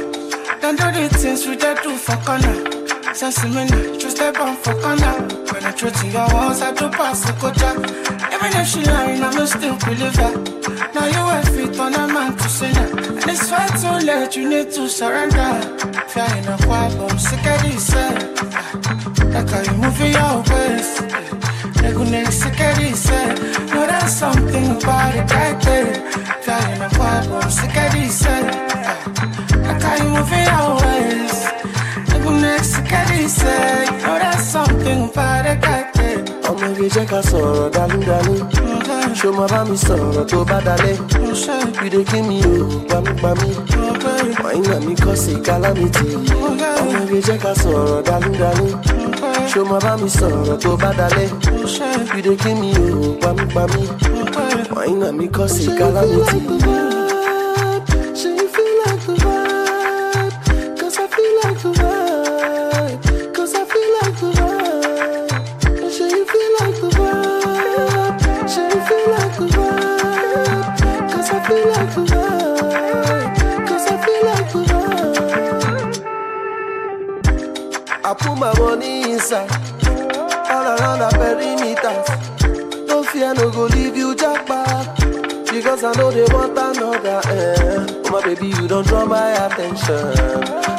Then 0.62 0.75
do 0.75 0.91
the 0.91 1.10
things 1.17 1.45
we 1.47 1.56
dey 1.56 1.75
do 1.84 1.95
for 1.97 2.15
corner. 2.25 3.13
Sense 3.13 3.43
me 3.43 3.51
now, 3.65 3.97
just 3.97 4.17
step 4.17 4.39
on 4.39 4.56
for 4.58 4.73
corner. 4.82 5.27
Penetrating 5.47 6.12
your 6.12 6.27
walls, 6.34 6.62
I 6.62 6.71
do 6.73 6.89
pass 6.89 7.21
the 7.25 7.34
kocha. 7.34 7.71
Even 8.34 8.62
if 8.62 8.67
she 8.67 8.84
lying, 8.84 9.23
I'ma 9.23 9.45
still 9.45 9.77
believe. 9.77 10.17
Now 10.93 11.06
you 11.06 11.23
have 11.34 11.49
fit 11.49 11.80
on 11.80 11.93
a 11.95 12.08
man 12.08 12.32
to 12.38 12.43
that. 12.43 12.91
And 13.21 13.30
it's 13.32 13.49
far 13.49 13.67
too 13.67 14.06
late, 14.06 14.36
you 14.36 14.47
need 14.49 14.71
to 14.71 14.88
surrender. 14.88 15.62
Flying 16.08 16.47
a 16.47 16.58
quad, 16.63 16.93
I'm 17.12 17.19
sick 17.19 17.45
of 17.45 17.62
this. 17.63 17.93
eh. 17.93 18.34
Like 19.34 19.49
how 19.49 19.62
you 19.62 19.77
move 19.77 19.99
your 19.99 20.43
waist. 20.49 21.27
Regular 21.84 22.32
sick 22.32 22.60
of 22.60 22.76
this. 22.78 23.10
eh. 23.10 23.34
No, 23.74 23.86
there's 23.88 24.13
something 24.22 24.68
about 24.78 25.16
it 25.16 25.32
right 25.34 25.60
there. 25.62 25.94
Flying 26.44 26.82
a 26.82 26.88
I'm 26.88 27.50
sick 27.52 27.78
of 27.84 27.92
this. 27.94 28.26
eh. 28.26 28.42
Like 29.66 29.82
how 29.82 29.96
you 30.02 30.10
move 30.10 30.32
your 30.32 30.70
waist. 30.82 31.44
Regular 32.12 32.60
sick 32.63 32.92
of 33.00 33.08
this. 33.10 33.44
eh. 33.44 33.86
No, 34.06 34.13
there's 34.20 34.44
something 34.56 35.10
about 35.10 35.46
it 35.46 35.66
right 35.68 35.94
there. 35.94 36.24
ọmọge 36.52 36.88
jẹ́ 36.96 37.06
ká 37.12 37.20
sọ̀rọ̀ 37.30 37.70
dálúdálú 37.76 38.36
ṣó 39.20 39.30
máa 39.38 39.48
bá 39.52 39.60
mi 39.70 39.78
sọ̀rọ̀ 39.86 40.26
tó 40.32 40.40
bá 40.50 40.58
dalẹ̀ 40.68 40.98
you 41.84 41.90
dey 41.94 42.04
kill 42.10 42.24
me 42.30 42.38
o 42.52 42.54
gbamígbamí 42.88 43.50
wàyínà 44.44 44.78
mi 44.86 44.94
kọ́ 45.04 45.16
sí 45.24 45.34
calamity 45.48 46.08
ọmọge 46.82 47.20
jẹ́ 47.28 47.38
ká 47.44 47.52
sọ̀rọ̀ 47.62 48.02
dálúdálú 48.08 48.68
ṣó 49.58 49.63
máa 49.72 49.80
bá 49.86 49.91
mi 50.02 50.10
sọ̀rọ̀ 50.17 50.58
tó 50.63 50.72
bá 50.82 50.89
dalẹ̀ 50.98 51.30
you 52.15 52.22
dey 52.26 52.36
kill 52.41 52.56
me 52.62 52.70
o 53.08 53.10
gbamígbamí 53.20 53.82
wàyínà 54.76 55.08
mi 55.17 55.26
kọ́ 55.36 55.48
sí 55.54 55.63
calamity. 55.78 56.97
Money 79.32 79.48
all 80.50 80.68
around 80.78 81.00
the 81.00 81.10
perimeters. 81.20 82.88
No 82.88 83.04
fear, 83.04 83.34
no 83.34 83.50
go 83.50 83.66
leave 83.66 83.96
you 83.98 84.16
jackpot. 84.16 84.96
Because 85.52 85.84
I 85.84 85.94
know 85.94 86.12
they 86.12 86.24
want 86.34 86.58
another 86.58 87.22
eh. 87.30 87.80
end. 87.80 88.02
Oh 88.06 88.12
my 88.12 88.22
baby, 88.24 88.48
you 88.48 88.68
don't 88.68 88.86
draw 88.88 89.06
my 89.06 89.32
attention. 89.46 90.13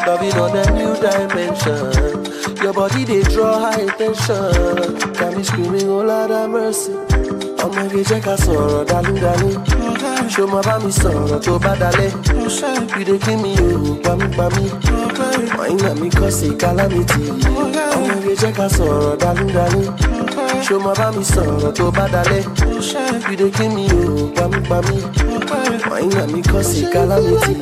Loving 0.07 0.33
on 0.35 0.57
a 0.57 0.65
new 0.73 0.95
dimension. 0.97 2.57
Your 2.63 2.73
body 2.73 3.05
they 3.05 3.23
draw 3.23 3.59
high 3.71 3.81
attention. 3.83 5.13
Got 5.15 5.37
me 5.37 5.43
screaming, 5.43 5.89
oh 5.89 6.03
Lord 6.03 6.31
have 6.31 6.51
mercy. 6.51 6.93
ọmọge 7.65 8.01
jẹ́ 8.09 8.21
ká 8.25 8.35
sọ̀rọ̀ 8.45 8.85
dálúdálú 8.91 9.49
ṣó 10.35 10.43
máa 10.53 10.63
bá 10.67 10.75
mi 10.85 10.91
sọ̀rọ̀ 11.01 11.39
tó 11.45 11.53
bá 11.65 11.73
dalẹ̀ 11.81 12.11
dey 13.09 13.19
kill 13.25 13.39
me 13.43 13.51
o 13.67 13.95
gbamígbamí 14.03 14.65
wàyínà 15.59 15.91
mi. 16.01 16.09
Kọ́ 16.19 16.31
sí 16.39 16.49
calamity? 16.61 17.23
Ọmọge 17.97 18.33
jẹ́ 18.41 18.53
ká 18.57 18.67
sọ̀rọ̀ 18.77 19.17
dálúdálú 19.23 19.83
ṣó 20.67 20.77
máa 20.85 20.95
bá 20.99 21.07
mi 21.17 21.23
sọ̀rọ̀ 21.33 21.73
tó 21.79 21.85
bá 21.97 22.05
dalẹ̀ 22.15 22.45
gbamígbamí 24.35 24.97
wàyínà 25.91 26.23
mi 26.33 26.41
sí 26.71 26.81
calamity. 26.93 27.55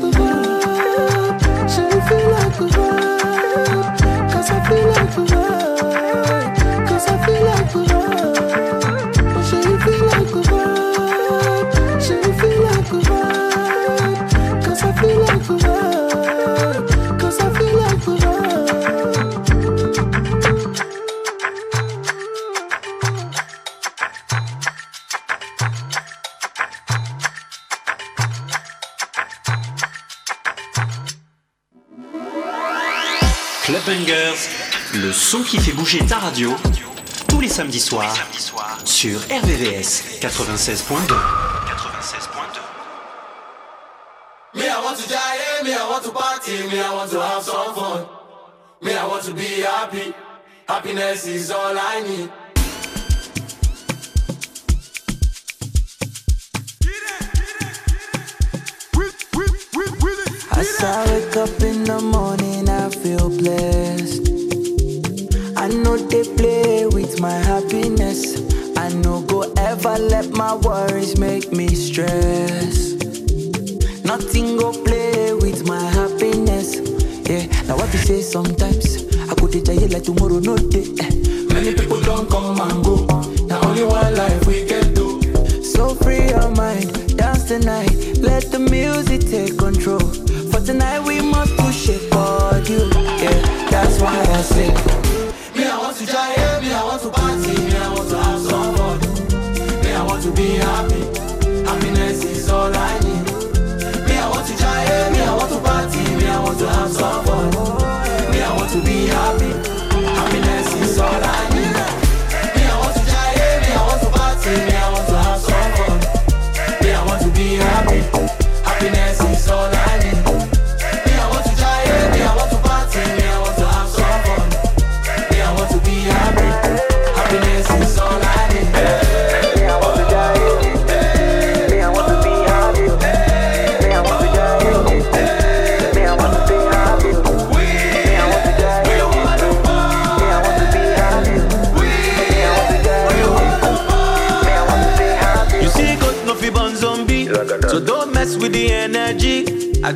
Ṣé 1.73 1.83
you 1.93 2.01
feel 2.09 2.25
like 2.35 2.55
the 2.59 2.67
vibe? 2.75 4.31
Cause 4.33 4.51
I 4.51 4.59
feel 4.67 4.87
like 4.95 5.13
the 5.17 5.46
qui 35.43 35.59
fait 35.59 35.73
bouger 35.73 35.99
ta 36.07 36.19
radio, 36.19 36.55
tous 37.29 37.41
les 37.41 37.49
samedis 37.49 37.81
soirs, 37.81 38.17
sur 38.85 39.19
RVVS 39.21 40.21
96.2. 40.21 41.15
Me, 44.55 44.63
I 44.63 44.81
want 44.83 44.97
to 44.97 45.09
die, 45.09 45.65
me, 45.65 45.73
I 45.73 45.89
want 45.91 46.03
to 46.05 46.11
party, 46.11 46.53
me, 46.69 46.81
I 46.81 46.95
want 46.95 47.11
to 47.11 47.21
have 47.21 47.43
some 47.43 47.75
fun. 47.75 48.07
Me, 48.83 48.93
I 48.93 49.07
want 49.07 49.23
to 49.25 49.35
be 49.35 49.63
happy. 49.63 50.15
Happiness 50.69 51.27
is 51.27 51.51
all 51.51 51.77
I 51.77 52.01
need. 52.03 52.31
As 60.53 60.83
I 60.83 61.05
wake 61.11 61.37
up 61.37 61.63
in 61.63 61.85
the 61.85 62.01
morning, 62.01 62.69
I 62.69 62.89
feel 62.89 63.29
blessed. 63.29 63.76
Ever 69.87 70.03
let 70.03 70.31
my 70.31 70.55
worries 70.55 71.19
make 71.19 71.53
me 71.53 71.69
stress. 71.69 72.93
Nothing 74.05 74.57
go 74.57 74.73
play 74.73 75.33
with 75.35 75.67
my 75.67 75.81
happiness. 75.91 76.77
Yeah, 77.29 77.47
now 77.67 77.77
what 77.77 77.93
you 77.93 77.99
say 78.01 78.23
sometimes 78.23 79.05
I 79.31 79.35
go 79.35 79.47
to 79.47 79.63
jail 79.63 79.89
like 79.89 80.03
tomorrow, 80.03 80.39
no 80.41 80.57
day. 80.57 80.89
Many 81.53 81.75
people 81.75 82.01
don't 82.03 82.29
come 82.29 82.61
and 82.61 82.85
go. 82.85 83.07
Now 83.47 83.61
only 83.69 83.85
one 83.85 84.15
life 84.15 84.47
we 84.47 84.67
can 84.67 84.93
do. 84.95 85.23
So 85.63 85.95
free 85.95 86.29
your 86.29 86.51
mind, 86.51 87.17
dance 87.17 87.45
tonight. 87.45 87.95
Let 88.19 88.51
the 88.51 88.59
music 88.59 89.21
take 89.23 89.59
control. 89.59 90.01
For 90.51 90.61
tonight 90.61 91.01
we 91.01 91.21
must 91.21 91.57
push 91.57 91.89
it 91.89 92.03
for 92.13 92.59
you. 92.71 92.91
Yeah, 93.23 93.69
that's 93.71 94.01
why 94.01 94.19
I 94.21 94.43
say. 94.43 95.06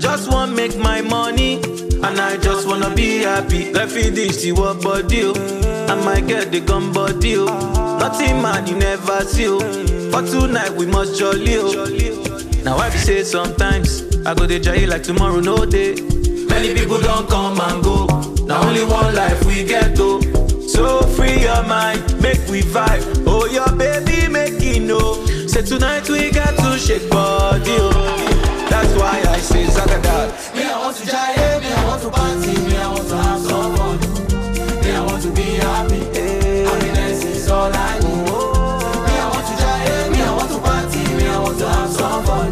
just 0.00 0.30
want 0.32 0.54
make 0.54 0.76
my 0.78 1.02
money, 1.02 1.56
and 1.56 2.18
I 2.18 2.36
just 2.38 2.66
wanna 2.66 2.92
be 2.94 3.18
happy. 3.18 3.72
Let 3.72 3.92
me 3.92 4.08
this 4.08 4.42
see 4.42 4.52
what 4.52 4.82
body, 4.82 5.22
oh. 5.24 5.86
I 5.88 5.94
might 6.04 6.26
get 6.26 6.50
the 6.50 6.60
gun 6.60 6.92
deal. 7.20 7.46
Oh. 7.48 7.98
Nothing 7.98 8.40
man 8.40 8.66
you 8.66 8.76
never 8.76 9.20
see. 9.22 9.46
Oh. 9.48 9.58
But 10.10 10.26
tonight 10.26 10.72
we 10.72 10.86
must 10.86 11.18
jolly. 11.18 11.56
Now 12.64 12.76
I 12.78 12.90
be 12.90 12.96
say 12.96 13.22
sometimes 13.24 14.02
I 14.26 14.34
go 14.34 14.46
to 14.46 14.58
jail 14.58 14.88
like 14.88 15.02
tomorrow 15.02 15.40
no 15.40 15.66
day. 15.66 15.94
Many 16.48 16.74
people 16.74 17.00
don't 17.00 17.28
come 17.28 17.60
and 17.60 17.84
go. 17.84 18.06
Now 18.46 18.66
only 18.66 18.84
one 18.84 19.14
life 19.14 19.44
we 19.44 19.64
get 19.64 19.96
though. 19.96 20.20
So 20.66 21.02
free 21.16 21.42
your 21.42 21.62
mind, 21.64 22.00
make 22.22 22.40
we 22.48 22.62
vibe. 22.62 23.24
Oh 23.26 23.46
your 23.46 23.70
baby 23.76 24.28
make 24.28 24.62
it 24.62 24.80
know. 24.80 25.26
Say 25.46 25.62
tonight 25.62 26.08
we 26.08 26.30
got 26.30 26.56
to 26.56 26.78
shake 26.78 27.08
body. 27.10 27.76
Oh. 27.78 28.29
That's 28.80 28.94
why 28.94 29.22
I 29.28 29.38
say 29.40 29.66
Zaga 29.66 30.00
Dad. 30.00 30.32
Me, 30.56 30.64
I 30.64 30.78
want 30.78 30.96
to 30.96 31.04
jive, 31.04 31.60
me, 31.60 31.68
I 31.68 31.84
want 31.84 32.00
to 32.00 32.08
party, 32.08 32.56
me, 32.64 32.76
I 32.78 32.88
want 32.88 33.08
to 33.08 33.16
have 33.18 33.40
some 33.42 33.76
fun. 33.76 34.00
Me, 34.80 34.90
I 34.90 35.04
want 35.04 35.22
to 35.22 35.30
be 35.32 35.42
happy. 35.60 36.00
Hey. 36.16 36.64
Happiness 36.64 37.22
is 37.24 37.50
all 37.50 37.70
I 37.70 37.98
need. 37.98 38.28
Oh. 38.32 39.04
Me, 39.04 39.12
I 39.20 39.28
want 39.28 39.46
to 39.48 39.54
jive, 39.60 40.12
me, 40.12 40.22
I 40.22 40.34
want 40.34 40.50
to 40.50 40.58
party, 40.64 41.02
me, 41.14 41.26
I 41.28 41.38
want 41.38 41.58
to 41.58 41.68
have 41.68 41.90
some 41.90 42.24
fun. 42.24 42.48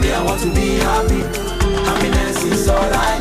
Me, 0.00 0.12
I 0.12 0.22
want 0.22 0.40
to 0.42 0.54
be 0.54 0.78
happy. 0.86 1.20
Happiness 1.82 2.44
is 2.44 2.68
all 2.68 2.78
I 2.78 3.18
need. 3.18 3.19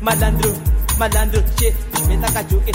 Malandro, 0.00 0.52
malandro 0.98 1.40
shit. 1.58 1.74
Beta 2.08 2.28
kajukin 2.32 2.74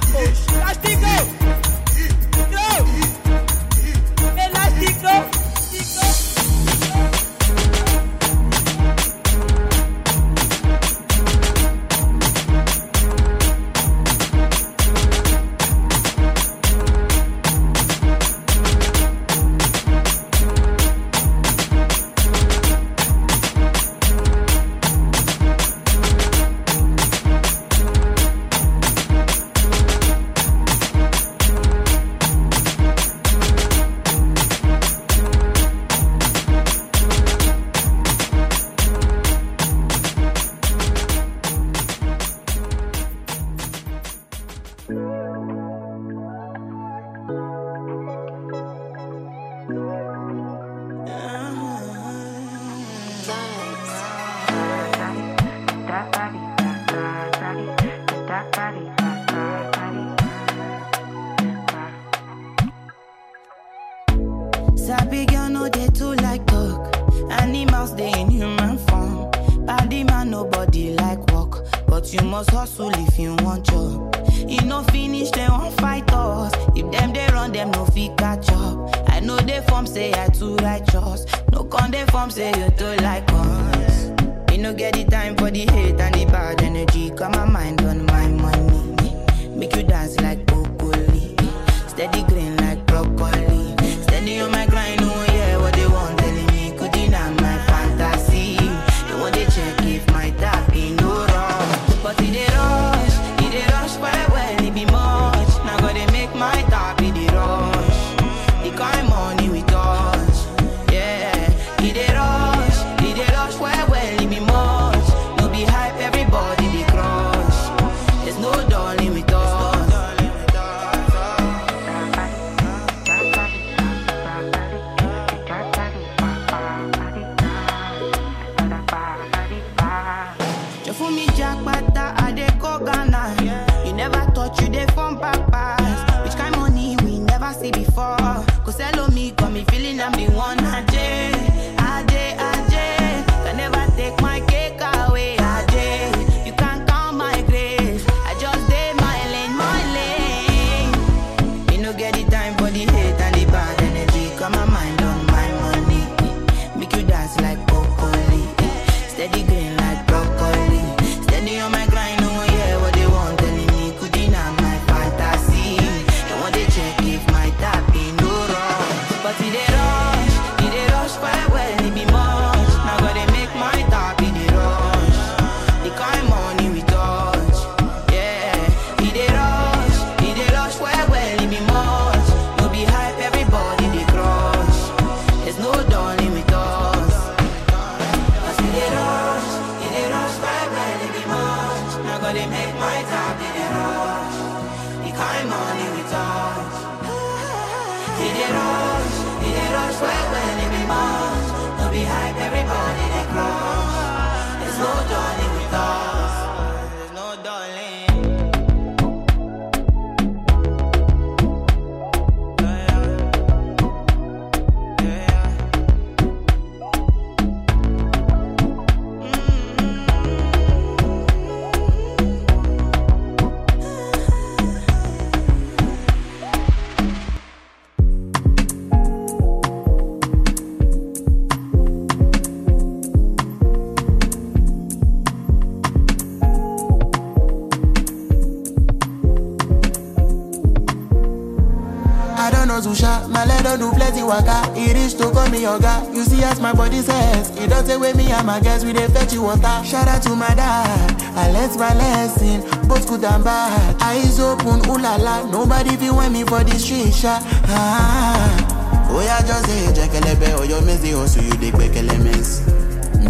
You 247.61 247.67
don't 247.67 247.85
say 247.85 247.95
with 247.97 248.15
me, 248.17 248.31
I'm 248.31 248.49
a 248.49 248.59
guest, 248.59 248.85
we 248.85 248.93
dey 248.93 249.07
fetch 249.07 249.33
you 249.33 249.43
water. 249.43 249.61
Shout 249.85 250.07
out 250.07 250.23
to 250.23 250.35
my 250.35 250.47
dad. 250.55 251.21
I 251.35 251.51
learned 251.51 251.77
my 251.77 251.93
lesson, 251.93 252.61
both 252.87 253.07
good 253.07 253.23
and 253.23 253.43
bad. 253.43 254.01
Eyes 254.01 254.39
open, 254.39 254.81
ooh 254.89 254.97
la 254.97 255.15
la. 255.17 255.45
Nobody 255.49 255.95
be 255.95 256.09
want 256.09 256.33
me 256.33 256.43
for 256.43 256.63
this 256.63 256.83
street, 256.83 257.13
sha. 257.13 257.39
Ah. 257.67 259.07
Oh 259.13 259.21
yeah, 259.21 259.41
just 259.45 259.65
say 259.65 259.93
jekelebe, 259.93 260.57
oh 260.57 260.63
your 260.63 260.81
messy, 260.81 261.13
oh 261.13 261.25
so 261.27 261.39
you 261.41 261.51
dey 261.51 261.71
kwekelemens. 261.71 262.65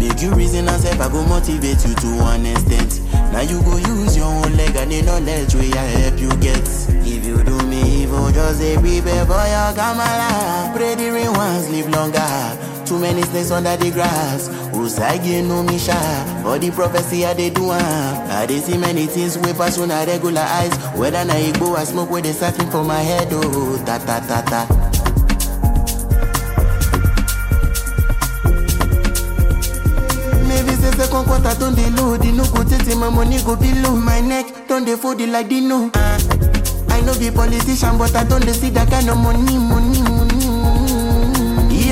Make 0.00 0.22
you 0.22 0.32
reason 0.32 0.66
and 0.68 0.80
say, 0.82 0.90
I 0.98 1.08
go 1.10 1.22
motivate 1.26 1.84
you 1.86 1.94
to 1.94 2.16
one 2.16 2.46
extent. 2.46 3.00
Now 3.32 3.42
you 3.42 3.60
go 3.62 3.76
use 3.76 4.16
your 4.16 4.26
own 4.26 4.56
leg 4.56 4.74
and 4.76 4.90
the 4.90 5.02
knowledge 5.02 5.54
we 5.54 5.72
I 5.74 5.84
help 6.00 6.18
you 6.18 6.30
get. 6.40 6.64
If 7.04 7.26
you 7.26 7.42
do 7.44 7.58
me 7.66 8.02
evil, 8.02 8.30
just 8.32 8.58
say 8.60 8.76
prepare 8.76 9.26
for 9.26 9.44
your 9.44 9.70
gamala. 9.76 10.74
Pray 10.74 10.94
the 10.94 11.10
real 11.12 11.32
ones 11.34 11.68
live 11.68 11.88
longer. 11.90 12.71
Too 12.92 12.98
many 12.98 13.22
snakes 13.22 13.50
under 13.50 13.74
the 13.74 13.90
grass. 13.90 14.50
Usagi 14.76 15.42
no 15.48 15.62
me 15.62 15.78
sha. 15.78 15.96
But 16.44 16.60
the 16.60 16.70
prophecy 16.70 17.24
I 17.24 17.32
they 17.32 17.48
do. 17.48 17.70
I 17.70 18.44
they 18.44 18.58
see 18.60 18.76
many 18.76 19.06
things 19.06 19.38
way 19.38 19.54
pass 19.54 19.78
on 19.78 19.90
a 19.90 20.04
regular 20.04 20.42
eyes. 20.42 20.76
Whether 20.94 21.24
na 21.24 21.32
igbo 21.32 21.74
I 21.74 21.84
smoke 21.84 22.10
where 22.10 22.20
they 22.20 22.32
searching 22.32 22.68
for 22.70 22.84
my 22.84 23.00
head. 23.00 23.28
Oh, 23.32 23.82
ta 23.86 23.96
ta 23.96 24.20
ta 24.28 24.42
ta. 24.42 24.68
Second 30.92 31.24
quarter 31.24 31.54
don 31.58 31.74
dey 31.74 31.88
low. 31.90 32.16
The 32.18 32.30
no 32.32 32.44
go 32.52 32.62
tete 32.62 32.94
my 32.96 33.08
money 33.08 33.38
go 33.42 33.56
below. 33.56 33.96
My 33.96 34.20
neck 34.20 34.68
don 34.68 34.84
dey 34.84 34.94
fold 34.96 35.20
it 35.20 35.30
like 35.30 35.48
Dino. 35.48 35.90
I 35.94 37.00
no 37.04 37.18
be 37.18 37.30
politician, 37.30 37.96
but 37.98 38.14
I 38.14 38.24
don 38.24 38.42
dey 38.42 38.52
see 38.52 38.70
that 38.70 38.88
kind 38.90 39.08
of 39.08 39.16
money, 39.16 39.56
money, 39.58 40.02
money. 40.02 40.31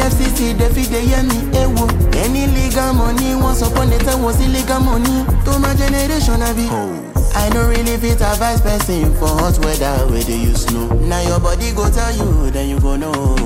EFCC 0.00 0.56
dey 0.56 0.68
fit 0.72 0.88
dey 0.90 1.04
hear 1.06 1.22
me, 1.22 1.36
ewo. 1.60 1.84
Any 2.16 2.46
legal 2.48 2.92
money, 2.94 3.34
once 3.34 3.60
upon 3.62 3.92
a 3.92 3.98
time 3.98 4.22
was 4.22 4.40
illegal 4.40 4.80
money. 4.80 5.24
To 5.44 5.58
my 5.60 5.74
generation, 5.74 6.40
I 6.42 6.52
be. 6.54 6.66
Oh. 6.70 7.06
I 7.34 7.48
no 7.50 7.68
really 7.68 7.96
fit 7.98 8.20
a 8.20 8.34
vice 8.40 8.60
person 8.60 9.14
for 9.16 9.28
hot 9.28 9.58
weather 9.64 9.92
where 10.10 10.22
they 10.22 10.36
use 10.36 10.66
snow. 10.66 10.88
Now 11.06 11.20
your 11.22 11.38
body 11.40 11.72
go 11.72 11.88
tell 11.90 12.10
you, 12.16 12.50
then 12.50 12.68
you 12.68 12.80
go 12.80 12.96
know. 12.96 13.36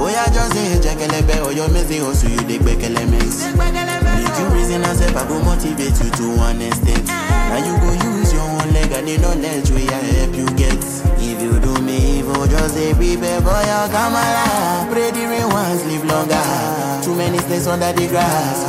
Oh 0.00 0.08
yeah, 0.08 0.26
just 0.32 0.52
say 0.52 0.78
jekelebe 0.80 1.44
or 1.46 1.52
your 1.52 1.68
messy 1.70 1.98
so 1.98 2.26
you 2.28 2.38
dey 2.48 2.58
back 2.58 2.78
mess. 3.10 3.46
Make 3.54 4.38
you 4.38 4.46
reason 4.54 4.82
and 4.82 4.96
self, 4.98 5.14
I 5.16 5.26
go 5.28 5.38
motivate 5.44 5.98
you 6.02 6.10
to 6.10 6.36
one 6.36 6.60
extent. 6.62 7.06
Now 7.06 7.58
you 7.62 7.74
go 7.78 7.92
use 8.10 8.32
your 8.32 8.42
own 8.42 8.72
leg 8.72 8.90
and 8.92 9.06
the 9.06 9.18
knowledge 9.18 9.70
where 9.70 9.86
I 9.86 10.02
help 10.18 10.34
you 10.34 10.46
get. 10.56 10.78
If 11.20 11.42
you 11.42 11.58
do 11.60 11.77
longer. 16.04 16.42
Too 17.02 17.14
many 17.14 17.38
under 17.66 17.92
the 17.92 18.06
grass. 18.08 18.64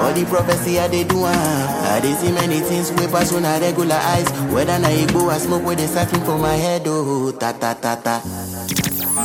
All 0.00 0.12
the 0.12 0.24
prophecy 0.28 0.78
they. 0.88 1.04
I 1.04 2.00
see 2.14 2.32
many 2.32 2.60
things 2.60 2.92
way 2.92 3.06
pass 3.08 3.32
on 3.32 3.44
a 3.44 3.58
regular 3.60 3.96
eyes. 3.96 4.28
Whether 4.52 4.78
smoke 5.38 5.64
for 6.24 6.38
my 6.38 6.54
head. 6.54 6.82
Oh. 6.86 7.32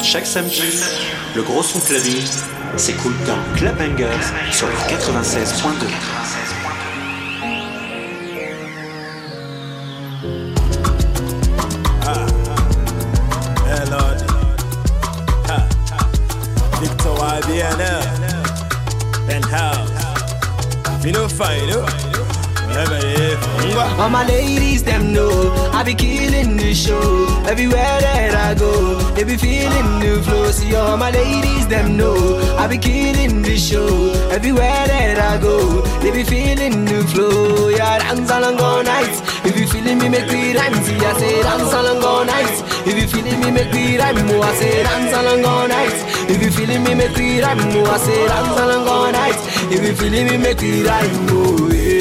Chaque 0.01 0.25
samedi, 0.25 0.81
le 1.35 1.43
gros 1.43 1.63
son 1.63 1.79
clubbing 1.79 2.25
s'écoute 2.77 3.15
dans 3.27 3.57
Club 3.57 3.77
Bangers 3.77 4.31
sur 4.51 4.67
le 4.67 4.73
96.2. 4.73 6.30
You 21.03 21.11
know 21.11 21.27
fine, 21.27 21.67
you. 21.67 21.81
All 23.99 24.09
my 24.09 24.25
ladies, 24.27 24.83
them 24.83 25.13
know 25.13 25.51
I 25.73 25.83
be 25.83 25.95
killing 25.95 26.57
the 26.57 26.75
show. 26.75 27.25
Everywhere 27.45 27.99
that 28.01 28.35
I 28.35 28.53
go, 28.53 28.95
they 29.15 29.23
be 29.23 29.35
feeling 29.35 29.99
the 29.99 30.21
flow. 30.23 30.51
See 30.51 30.75
all 30.75 30.97
my 30.97 31.09
ladies, 31.09 31.67
them 31.67 31.97
know 31.97 32.15
I 32.57 32.67
be 32.67 32.77
killing 32.77 33.41
the 33.41 33.57
show. 33.57 34.13
Everywhere 34.29 34.85
that 34.87 35.17
I 35.17 35.41
go, 35.41 35.81
they 36.01 36.11
be 36.11 36.23
feeling 36.23 36.85
the 36.85 37.03
flow. 37.07 37.69
Yeah, 37.69 37.97
dance 37.97 38.29
all 38.31 38.83
night. 38.83 39.21
If 39.43 39.59
you 39.59 39.67
feeling 39.91 40.11
me, 40.11 40.17
make 40.17 40.31
me 40.31 40.53
rhyme. 40.55 40.73
See, 40.83 40.95
I 40.95 41.13
say 41.19 41.41
dance 41.43 41.73
along 41.73 42.03
all 42.03 42.25
night. 42.25 42.63
If 42.87 42.95
you 42.97 43.07
feeling 43.07 43.39
me, 43.41 43.51
make 43.51 43.73
me 43.73 43.97
rhyme. 43.97 44.25
More, 44.27 44.43
I 44.43 44.53
say 44.55 44.83
dance 44.83 45.13
along 45.13 45.45
all 45.45 45.67
night. 45.67 46.29
If 46.29 46.41
you 46.41 46.51
feeling 46.51 46.83
me, 46.83 46.95
make 46.95 47.17
me 47.17 47.41
rhyme. 47.41 47.73
More, 47.73 47.87
I 47.87 47.97
say 47.97 48.27
dance 48.27 48.59
along 48.59 48.87
all 48.87 49.11
night. 49.11 49.39
If 49.71 49.83
you 49.83 49.95
feeling 49.95 50.27
me, 50.27 50.37
make 50.37 50.61
me 50.61 50.83
rhyme. 50.83 51.27
Oh, 51.29 51.71
yeah 51.73 51.91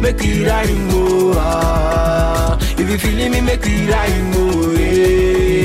make 0.00 0.24
it 0.24 0.46
rhyme 0.48 0.86
more. 0.88 1.34
Ah. 1.36 2.56
If 2.78 2.90
you 2.90 2.98
feeling 2.98 3.32
me, 3.32 3.40
make 3.42 3.66
it 3.66 3.90
rhyme 3.92 4.30
more. 4.32 4.72
Yeah. 4.74 5.60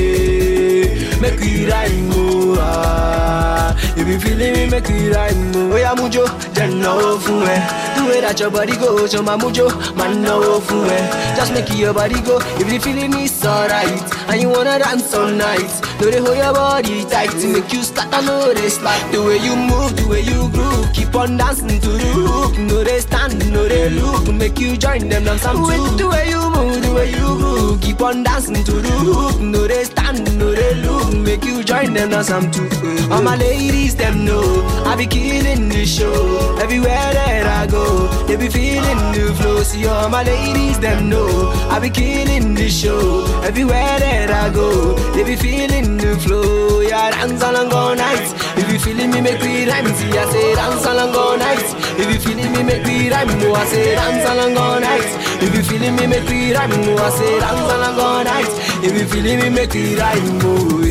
Make 1.22 1.40
it 1.40 1.68
rhyme 1.72 2.08
more. 2.10 2.35
Ah. 2.58 3.74
If 3.96 4.06
you 4.08 4.18
feeling 4.20 4.52
me, 4.52 4.68
make 4.70 4.88
it 4.90 5.14
rhyme 5.14 5.52
more. 5.52 5.72
Oh 5.74 5.76
yeah, 5.76 5.94
mujo, 5.94 6.26
then 6.54 6.80
no 6.80 7.18
fun 7.18 7.48
eh. 7.48 7.94
The 7.96 8.04
way 8.08 8.20
that 8.20 8.38
your 8.38 8.50
body 8.50 8.76
goes, 8.76 9.12
so 9.12 9.22
my 9.22 9.36
mujo, 9.36 9.68
man 9.96 10.22
no 10.22 10.60
fun 10.60 10.90
eh. 10.90 11.34
Just 11.36 11.52
make 11.52 11.70
your 11.78 11.94
body 11.94 12.20
go. 12.22 12.38
If 12.60 12.70
you 12.70 12.80
feeling 12.80 13.10
me, 13.12 13.24
it's 13.24 13.44
alright. 13.44 14.02
And 14.28 14.40
you 14.42 14.48
wanna 14.50 14.78
dance 14.78 15.14
all 15.14 15.28
night. 15.30 15.70
No, 16.00 16.10
they 16.10 16.20
hold 16.20 16.36
your 16.36 16.52
body 16.52 17.04
tight 17.06 17.30
to 17.40 17.46
make 17.48 17.72
you 17.72 17.82
start 17.82 18.10
to 18.12 18.20
know 18.22 18.52
they 18.52 18.68
slack. 18.68 19.00
The 19.12 19.22
way 19.22 19.38
you 19.38 19.56
move, 19.56 19.96
the 19.96 20.06
way 20.08 20.20
you 20.20 20.50
groove, 20.50 20.92
keep 20.92 21.14
on 21.14 21.36
dancing 21.36 21.80
to 21.80 21.88
the 21.88 22.10
hook. 22.12 22.58
No, 22.58 22.84
they 22.84 23.00
stand, 23.00 23.50
no, 23.52 23.66
they 23.66 23.88
look, 23.90 24.28
make 24.34 24.58
you 24.60 24.76
join 24.76 25.08
them 25.08 25.24
dance 25.24 25.42
some 25.42 25.62
With 25.62 25.96
the 25.98 26.06
way 26.08 26.28
you 26.28 26.40
move, 26.50 26.82
the 26.82 26.92
way 26.92 27.10
you 27.10 27.26
groove, 27.40 27.80
keep 27.80 28.00
on 28.02 28.22
dancing 28.22 28.62
to 28.64 28.72
the 28.72 28.90
hook. 28.90 29.40
No, 29.40 29.66
they 29.66 29.84
stand, 29.84 30.38
no, 30.38 30.52
they 30.52 30.74
look, 30.82 31.14
make 31.14 31.44
you 31.44 31.64
join 31.64 31.94
them 31.94 32.10
dance 32.10 32.28
some 32.52 32.68
too. 32.68 33.12
All 33.12 33.22
my 33.22 33.36
ladies, 33.36 33.94
them 33.94 34.24
know 34.24 34.42
I 34.84 34.96
be 34.96 35.06
killing 35.06 35.68
the 35.68 35.84
show. 35.86 36.56
Everywhere 36.58 37.12
that 37.14 37.46
I 37.46 37.66
go, 37.66 38.08
they 38.26 38.36
be 38.36 38.48
feeling 38.48 38.98
the 39.12 39.34
flow. 39.34 39.62
See 39.62 39.86
all 39.86 40.08
my 40.08 40.22
ladies, 40.22 40.78
them 40.78 41.08
know 41.08 41.50
I 41.70 41.78
be 41.78 41.90
killing 41.90 42.54
the 42.54 42.68
show. 42.68 43.24
Everywhere 43.42 43.98
that 43.98 44.30
I 44.30 44.50
go, 44.50 44.94
they 45.14 45.24
be 45.24 45.36
feeling 45.36 45.96
the 45.96 46.16
flow. 46.18 46.80
Yeah, 46.80 47.10
dance 47.10 47.42
along 47.42 47.72
all 47.72 47.94
night. 47.94 48.26
If 48.56 48.70
you 48.72 48.78
feeling 48.78 49.10
me, 49.10 49.20
make 49.20 49.40
me 49.42 49.68
rhyme. 49.68 49.86
See, 49.94 50.10
I 50.10 50.24
say 50.30 50.54
dance 50.54 50.84
along 50.84 51.14
all 51.14 51.36
night. 51.36 51.66
If 51.98 52.12
you 52.12 52.20
feeling 52.20 52.52
me, 52.52 52.62
make 52.62 52.84
me 52.86 53.10
rhyme. 53.10 53.28
More, 53.40 53.56
I 53.56 53.64
say 53.66 53.94
dance 53.94 54.28
along 54.30 54.56
all 54.56 54.80
night. 54.80 55.08
If 55.42 55.54
you 55.54 55.62
feeling 55.62 55.96
me, 55.96 56.06
make 56.06 56.28
me 56.28 56.52
rhyme. 56.54 56.70
More, 56.84 57.00
I 57.00 57.10
say 57.10 57.40
dance 57.40 57.72
along 57.72 58.00
all 58.00 58.24
night. 58.24 58.52
If 58.82 58.92
you 58.98 59.06
feeling 59.06 59.38
me, 59.40 59.48
make 59.50 59.74
me 59.74 59.94
rhyme. 59.96 60.40
Yeah. 60.84 60.85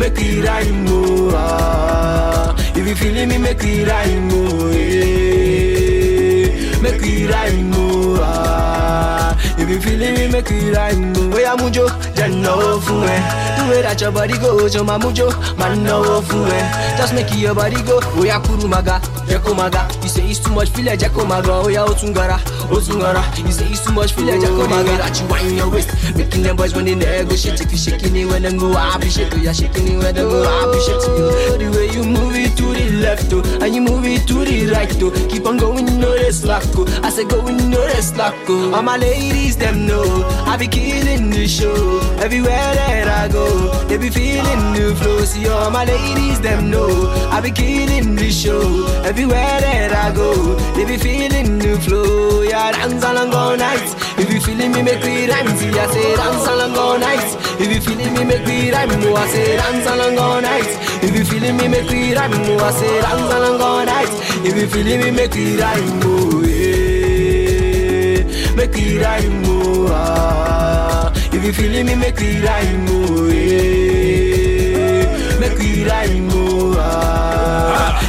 Make 0.00 0.16
me 0.16 0.40
rhyme. 0.40 0.84
More, 0.86 1.32
ah. 1.34 2.54
If 2.74 2.84
you 2.88 2.94
feeling 2.94 3.28
me, 3.28 3.36
make 3.38 3.62
me 3.62 3.84
rhyme. 3.84 4.28
More, 4.28 4.72
yeah. 4.72 6.46
Make 6.84 7.00
me 7.02 7.26
rhyme. 7.26 7.70
More, 7.70 8.18
ah. 8.22 8.79
You 9.58 9.80
feeling 9.80 10.14
me, 10.14 10.28
make 10.28 10.50
me 10.50 10.70
rhyme. 10.70 11.12
More, 11.30 11.40
yeah, 11.40 11.56
mujo, 11.56 11.86
then 12.14 12.42
no 12.42 12.80
fun 12.80 13.04
eh. 13.04 13.56
The 13.56 13.70
way 13.70 13.82
that 13.82 14.00
your 14.00 14.12
body 14.12 14.36
goes, 14.38 14.74
oh 14.76 14.84
my 14.84 14.98
mujo, 14.98 15.30
man 15.58 15.84
no 15.84 16.20
fun 16.22 16.50
eh. 16.50 16.96
Just 16.96 17.14
make 17.14 17.32
your 17.36 17.54
body 17.54 17.80
go. 17.82 18.00
Oh 18.02 18.24
yeah, 18.24 18.40
kuru 18.40 18.66
maga, 18.68 19.00
jeko 19.26 19.54
maga. 19.56 19.88
You 20.02 20.08
say 20.08 20.28
it's 20.28 20.40
too 20.40 20.52
much, 20.52 20.70
feel 20.70 20.86
like 20.86 21.00
maga. 21.28 21.52
Oh 21.52 21.68
yeah, 21.68 21.84
otungara, 21.84 22.38
otungara. 22.68 23.22
You 23.38 23.52
say 23.52 23.66
it's 23.66 23.84
too 23.84 23.92
much, 23.92 24.12
feel 24.12 24.26
like 24.26 24.40
jeko 24.40 24.68
maga. 24.68 24.96
That 24.98 25.20
you 25.20 25.26
wind 25.28 25.56
your 25.56 25.70
waist, 25.70 26.16
making 26.16 26.42
them 26.42 26.56
boys 26.56 26.74
when 26.74 26.88
in 26.88 26.98
the 26.98 27.08
air 27.08 27.24
go 27.24 27.36
shit. 27.36 27.60
If 27.60 27.70
you 27.70 27.78
shaking 27.78 28.16
it 28.16 28.26
when 28.26 28.42
them 28.42 28.58
go, 28.58 28.72
I 28.72 28.96
appreciate 28.96 29.32
you. 29.34 29.40
You're 29.42 29.54
shaking 29.54 29.86
it 29.86 29.98
when 29.98 30.14
them 30.14 30.28
go, 30.28 30.42
I 30.42 30.64
appreciate 30.66 31.02
you. 31.06 31.58
The 31.58 31.76
way 31.76 31.90
you 31.94 32.04
move 32.04 32.34
it 32.34 32.56
to 32.56 32.64
the 32.72 32.90
left, 33.02 33.32
oh, 33.32 33.64
and 33.64 33.74
you 33.74 33.80
move 33.82 34.04
it 34.04 34.26
to 34.28 34.44
the 34.44 34.66
right, 34.72 34.90
oh. 35.02 35.10
Keep 35.28 35.46
on 35.46 35.56
going, 35.58 35.86
no 36.00 36.14
rest 36.14 36.42
slack, 36.42 36.64
oh. 36.76 36.86
I 37.02 37.10
say 37.10 37.24
going, 37.24 37.70
no 37.70 37.78
rest 37.86 38.14
slack, 38.14 38.34
oh. 38.48 38.74
All 38.74 38.82
my 38.82 38.96
ladies, 39.30 39.56
them 39.56 39.86
know 39.86 40.04
I 40.46 40.56
be 40.56 40.66
killing 40.66 41.30
the 41.30 41.46
show. 41.46 42.00
Everywhere 42.20 42.74
that 42.74 43.08
I 43.08 43.28
go, 43.28 43.46
they 43.86 43.98
be 43.98 44.10
feeling 44.10 44.72
the 44.72 44.94
flow. 44.96 45.20
See 45.24 45.48
all 45.48 45.70
my 45.70 45.84
ladies, 45.84 46.40
them 46.40 46.70
know 46.70 47.08
I 47.30 47.40
be 47.40 47.50
killing 47.50 48.16
the 48.16 48.30
show. 48.30 48.86
Everywhere 49.04 49.60
that 49.60 49.92
I 49.92 50.14
go, 50.14 50.54
they 50.74 50.84
be 50.84 50.96
feeling 50.96 51.58
the 51.58 51.80
flow. 51.80 52.42
Yeah, 52.42 52.72
dance 52.72 53.04
along 53.04 53.32
all 53.32 53.56
night. 53.56 53.94
If 54.18 54.32
you 54.32 54.40
feeling 54.40 54.72
me, 54.72 54.82
make 54.82 55.02
me 55.04 55.28
rhyme. 55.28 55.48
See, 55.56 55.70
I 55.70 55.86
say 55.86 56.16
dance 56.16 56.46
along 56.46 56.76
all 56.76 56.98
night. 56.98 57.28
If 57.60 57.72
you 57.72 57.80
feeling 57.80 58.12
me, 58.14 58.24
make 58.24 58.46
me 58.46 58.70
rhyme. 58.70 58.90
Oh, 58.90 59.16
I 59.16 59.26
say 59.28 59.56
dance 59.56 59.86
along 59.86 60.18
all 60.18 60.40
night. 60.40 60.70
If 61.02 61.14
you 61.16 61.24
feeling 61.24 61.56
me, 61.56 61.68
make 61.68 61.90
me 61.90 62.14
rhyme. 62.14 62.32
Oh, 62.34 62.58
I 62.58 62.70
say 62.72 63.00
dance 63.00 63.32
along 63.32 63.60
all 63.60 63.84
night. 63.84 64.12
If 64.44 64.56
you 64.56 64.66
feeling 64.68 65.00
me, 65.00 65.10
make 65.10 65.34
me 65.34 65.56
rhyme. 65.56 66.00
Oh, 66.02 66.08
yeah. 66.08 66.19
Make 68.60 68.74
me 68.74 68.98
rhyme. 68.98 69.42
Oh, 69.46 69.88
ah. 69.90 71.10
If 71.32 71.42
you 71.42 71.52
feeling 71.54 71.86
me, 71.86 71.94
make 71.94 72.20
me 72.20 72.42
rhyme. 72.42 72.86
Oh, 72.90 73.26
yeah. 73.32 75.06
Make 75.40 75.58
me 75.58 75.84
rhyme. 75.88 76.28
Ah. 76.30 76.49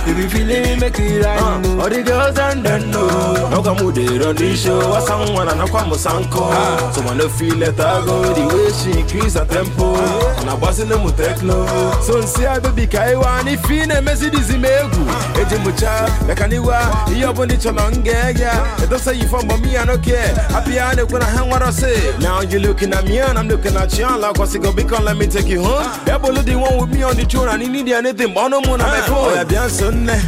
If 0.04 0.18
you 0.18 0.30
feeling 0.30 0.64
me, 0.64 0.76
make 0.78 1.00
it 1.00 1.24
right. 1.24 1.40
Uh, 1.40 1.82
all 1.82 1.90
the 1.90 2.02
girls 2.02 2.38
and 2.38 2.66
then 2.66 2.90
know. 2.90 3.50
No 3.50 3.62
come 3.62 3.86
with 3.86 3.98
it 4.00 4.26
on 4.26 4.36
the 4.36 4.56
show. 4.56 4.80
I 4.94 5.00
sang 5.02 5.34
one 5.34 5.48
and 5.48 5.62
I 5.62 5.68
come 5.68 5.90
with 5.92 6.00
Sanko. 6.00 6.50
So 6.92 7.02
when 7.06 7.22
I 7.22 7.28
feel 7.28 7.56
let 7.56 7.78
her 7.78 8.06
go, 8.06 8.34
the 8.34 8.48
way 8.50 8.72
she 8.74 9.00
increase 9.00 9.36
her 9.36 9.46
tempo. 9.46 9.94
Ah. 9.96 10.42
And 10.42 10.50
I 10.50 10.60
boss 10.60 10.80
in 10.80 10.90
them 10.90 11.04
with 11.04 11.18
techno. 11.18 11.66
So 12.02 12.20
see 12.22 12.46
I 12.46 12.60
baby 12.60 12.88
kaiwa 12.88 13.44
ni 13.46 13.56
fine 13.58 14.04
messy 14.04 14.30
dizzy 14.32 14.58
megu. 14.58 15.06
Ah. 15.08 15.34
Eji 15.40 15.58
mucha, 15.64 16.10
mekaniwa, 16.28 16.74
ah? 16.74 17.40
on 17.40 17.48
the 17.48 17.56
chalonga, 17.56 18.38
yeah. 18.40 18.84
It 18.84 18.90
don't 18.90 19.00
say 19.00 19.14
you 19.16 19.28
from 19.28 19.48
me, 19.48 19.78
I 19.78 19.86
don't 19.86 20.02
care. 20.04 20.34
Happy 20.50 20.80
I 20.80 20.96
know 20.96 21.06
when 21.06 21.22
I 21.22 21.30
hang 21.30 21.48
what 21.48 21.62
I 21.62 21.70
say. 21.70 22.18
Now 22.20 22.42
you 22.42 22.60
looking 22.60 22.92
at 22.94 23.06
me 23.06 23.20
and 23.20 23.38
I'm 23.38 23.48
looking 23.48 23.76
at 23.76 23.98
you. 23.98 24.06
Like 24.18 24.38
what's 24.40 24.56
it 24.56 24.64
gonna 24.64 24.76
be? 24.76 24.84
Come 24.84 25.06
let 25.06 25.16
me 25.18 25.28
take 25.28 25.48
you 25.48 25.64
home. 25.64 25.84
Ebolo 26.06 26.44
the 26.44 26.56
one 26.58 26.78
with 26.80 26.92
me 26.94 27.04
on 27.04 27.16
the 27.16 27.26
throne 27.26 27.50
and 27.50 27.62
he 27.62 27.68
need 27.70 27.88
anything, 27.90 28.34
but 28.34 28.48
no 28.50 28.62
more 28.62 28.74
on 28.74 28.80
my 28.80 29.02
phone. 29.02 29.32
Oh 29.32 29.34
yeah, 29.36 29.44
önüne 29.92 30.20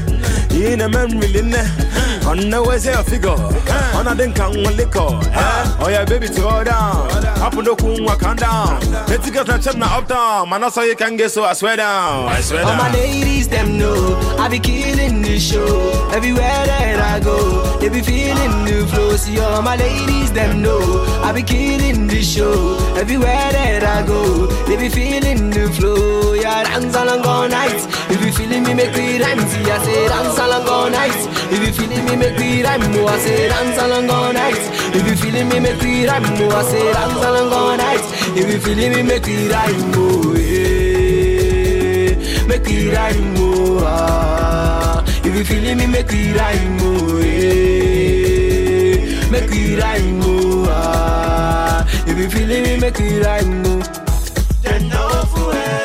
Yine 0.54 0.88
mermiline 0.88 1.66
On 2.34 2.50
the 2.50 2.64
way, 2.64 2.80
say 2.80 2.92
a 2.92 3.04
figure. 3.04 3.30
On 3.30 4.08
a 4.08 4.16
dink 4.16 4.40
and 4.40 4.64
one 4.64 4.76
liquor. 4.76 5.06
Oh 5.78 5.88
yeah, 5.88 6.04
baby, 6.04 6.26
to 6.30 6.42
go 6.42 6.64
down. 6.64 7.06
Up 7.38 7.54
on 7.56 7.64
the 7.64 7.76
coon, 7.76 8.04
walk 8.04 8.24
on 8.24 8.38
down. 8.38 8.80
Let's 9.08 9.30
get 9.30 9.48
a 9.48 9.60
chip 9.60 9.76
now 9.76 10.00
up 10.00 10.08
down. 10.08 10.50
Man, 10.50 10.62
that's 10.62 10.76
how 10.76 10.82
you 10.82 10.96
can 10.96 11.16
get 11.16 11.30
so 11.30 11.44
I 11.44 11.54
swear 11.54 11.78
down. 11.78 12.30
I 12.30 12.42
swear 12.42 12.66
All 12.66 12.76
my 12.76 12.92
ladies, 12.92 13.48
them 13.48 13.78
know 13.78 14.18
I 14.40 14.50
be 14.50 14.58
killing 14.58 15.22
the 15.22 15.38
show. 15.38 16.10
Everywhere 16.12 16.66
that 16.66 17.00
I 17.00 17.20
go, 17.20 17.78
they 17.78 17.90
be 17.90 18.02
feeling 18.02 18.66
the 18.66 18.88
flow. 18.88 19.16
See 19.16 19.40
all 19.40 19.62
my 19.62 19.76
ladies, 19.76 20.32
them 20.32 20.64
know 20.64 21.06
I 21.22 21.34
be 21.34 21.44
killing 21.44 22.08
the 22.08 22.24
show. 22.24 22.80
Everywhere 22.98 23.52
that 23.52 23.84
I 23.84 24.08
go, 24.08 24.48
they 24.66 24.76
be 24.76 24.90
feeling 24.90 25.52
the 25.52 25.70
flow. 25.70 26.34
Yeah, 26.34 26.64
dance 26.64 26.96
along 26.96 27.28
all 27.28 27.48
night. 27.48 27.86
If 28.10 28.26
you 28.26 28.32
feeling 28.32 28.64
me, 28.64 28.74
make 28.74 28.96
me 28.98 29.22
rhyme. 29.22 29.40
See, 29.50 29.70
I 29.70 29.78
say 29.86 30.08
dance 30.08 30.40
along 30.40 30.68
all 30.68 30.90
night. 30.90 31.30
If 31.54 31.60
you 31.62 31.74
feeling 31.74 32.06
me, 32.06 32.16
make 32.24 32.40
me 32.40 32.64
rhyme. 32.64 32.82
Oh, 32.96 33.08
I 33.08 33.18
say 33.20 33.48
dance 33.50 33.78
along 33.82 34.10
all 34.10 34.34
night. 34.34 34.62
If 34.96 35.08
you 35.08 35.16
feeling 35.16 35.50
me, 35.50 35.60
make 35.60 35.82
me 35.84 36.06
rhyme. 36.08 36.24
Oh, 36.26 36.56
I 36.56 36.64
say 36.64 36.94
dance 36.94 37.24
along 37.28 37.52
all 37.54 37.78
night. 37.78 38.04
If 38.40 38.48
you 38.52 38.60
feeling 38.60 38.92
me, 38.94 39.04
make 39.04 39.26
me 39.28 39.48
rhyme. 39.50 39.92
Oh, 39.96 40.36
yeah. 40.36 42.16
Make 42.48 42.66
me 42.66 42.90
rhyme. 42.96 43.36
Oh, 43.38 43.84
ah. 43.86 45.04
If 45.28 45.36
you 45.36 45.44
feeling 45.44 45.78
me, 45.78 45.88
make 45.88 46.12
me 46.12 46.34
rhyme. 46.34 46.78
Oh, 46.82 47.20
yeah. 47.20 48.96
Make 49.32 49.50
me 49.50 49.76
rhyme. 49.76 50.22
Oh, 50.24 50.66
ah. 50.70 51.86
If 52.08 52.18
you 52.18 52.30
feeling 52.30 52.64
me, 52.64 52.78
make 52.80 53.00
me 53.00 53.20
rhyme. 53.20 53.64
Oh. 53.66 53.82
Then 54.62 54.88
no 54.90 55.04
fool. 55.34 55.83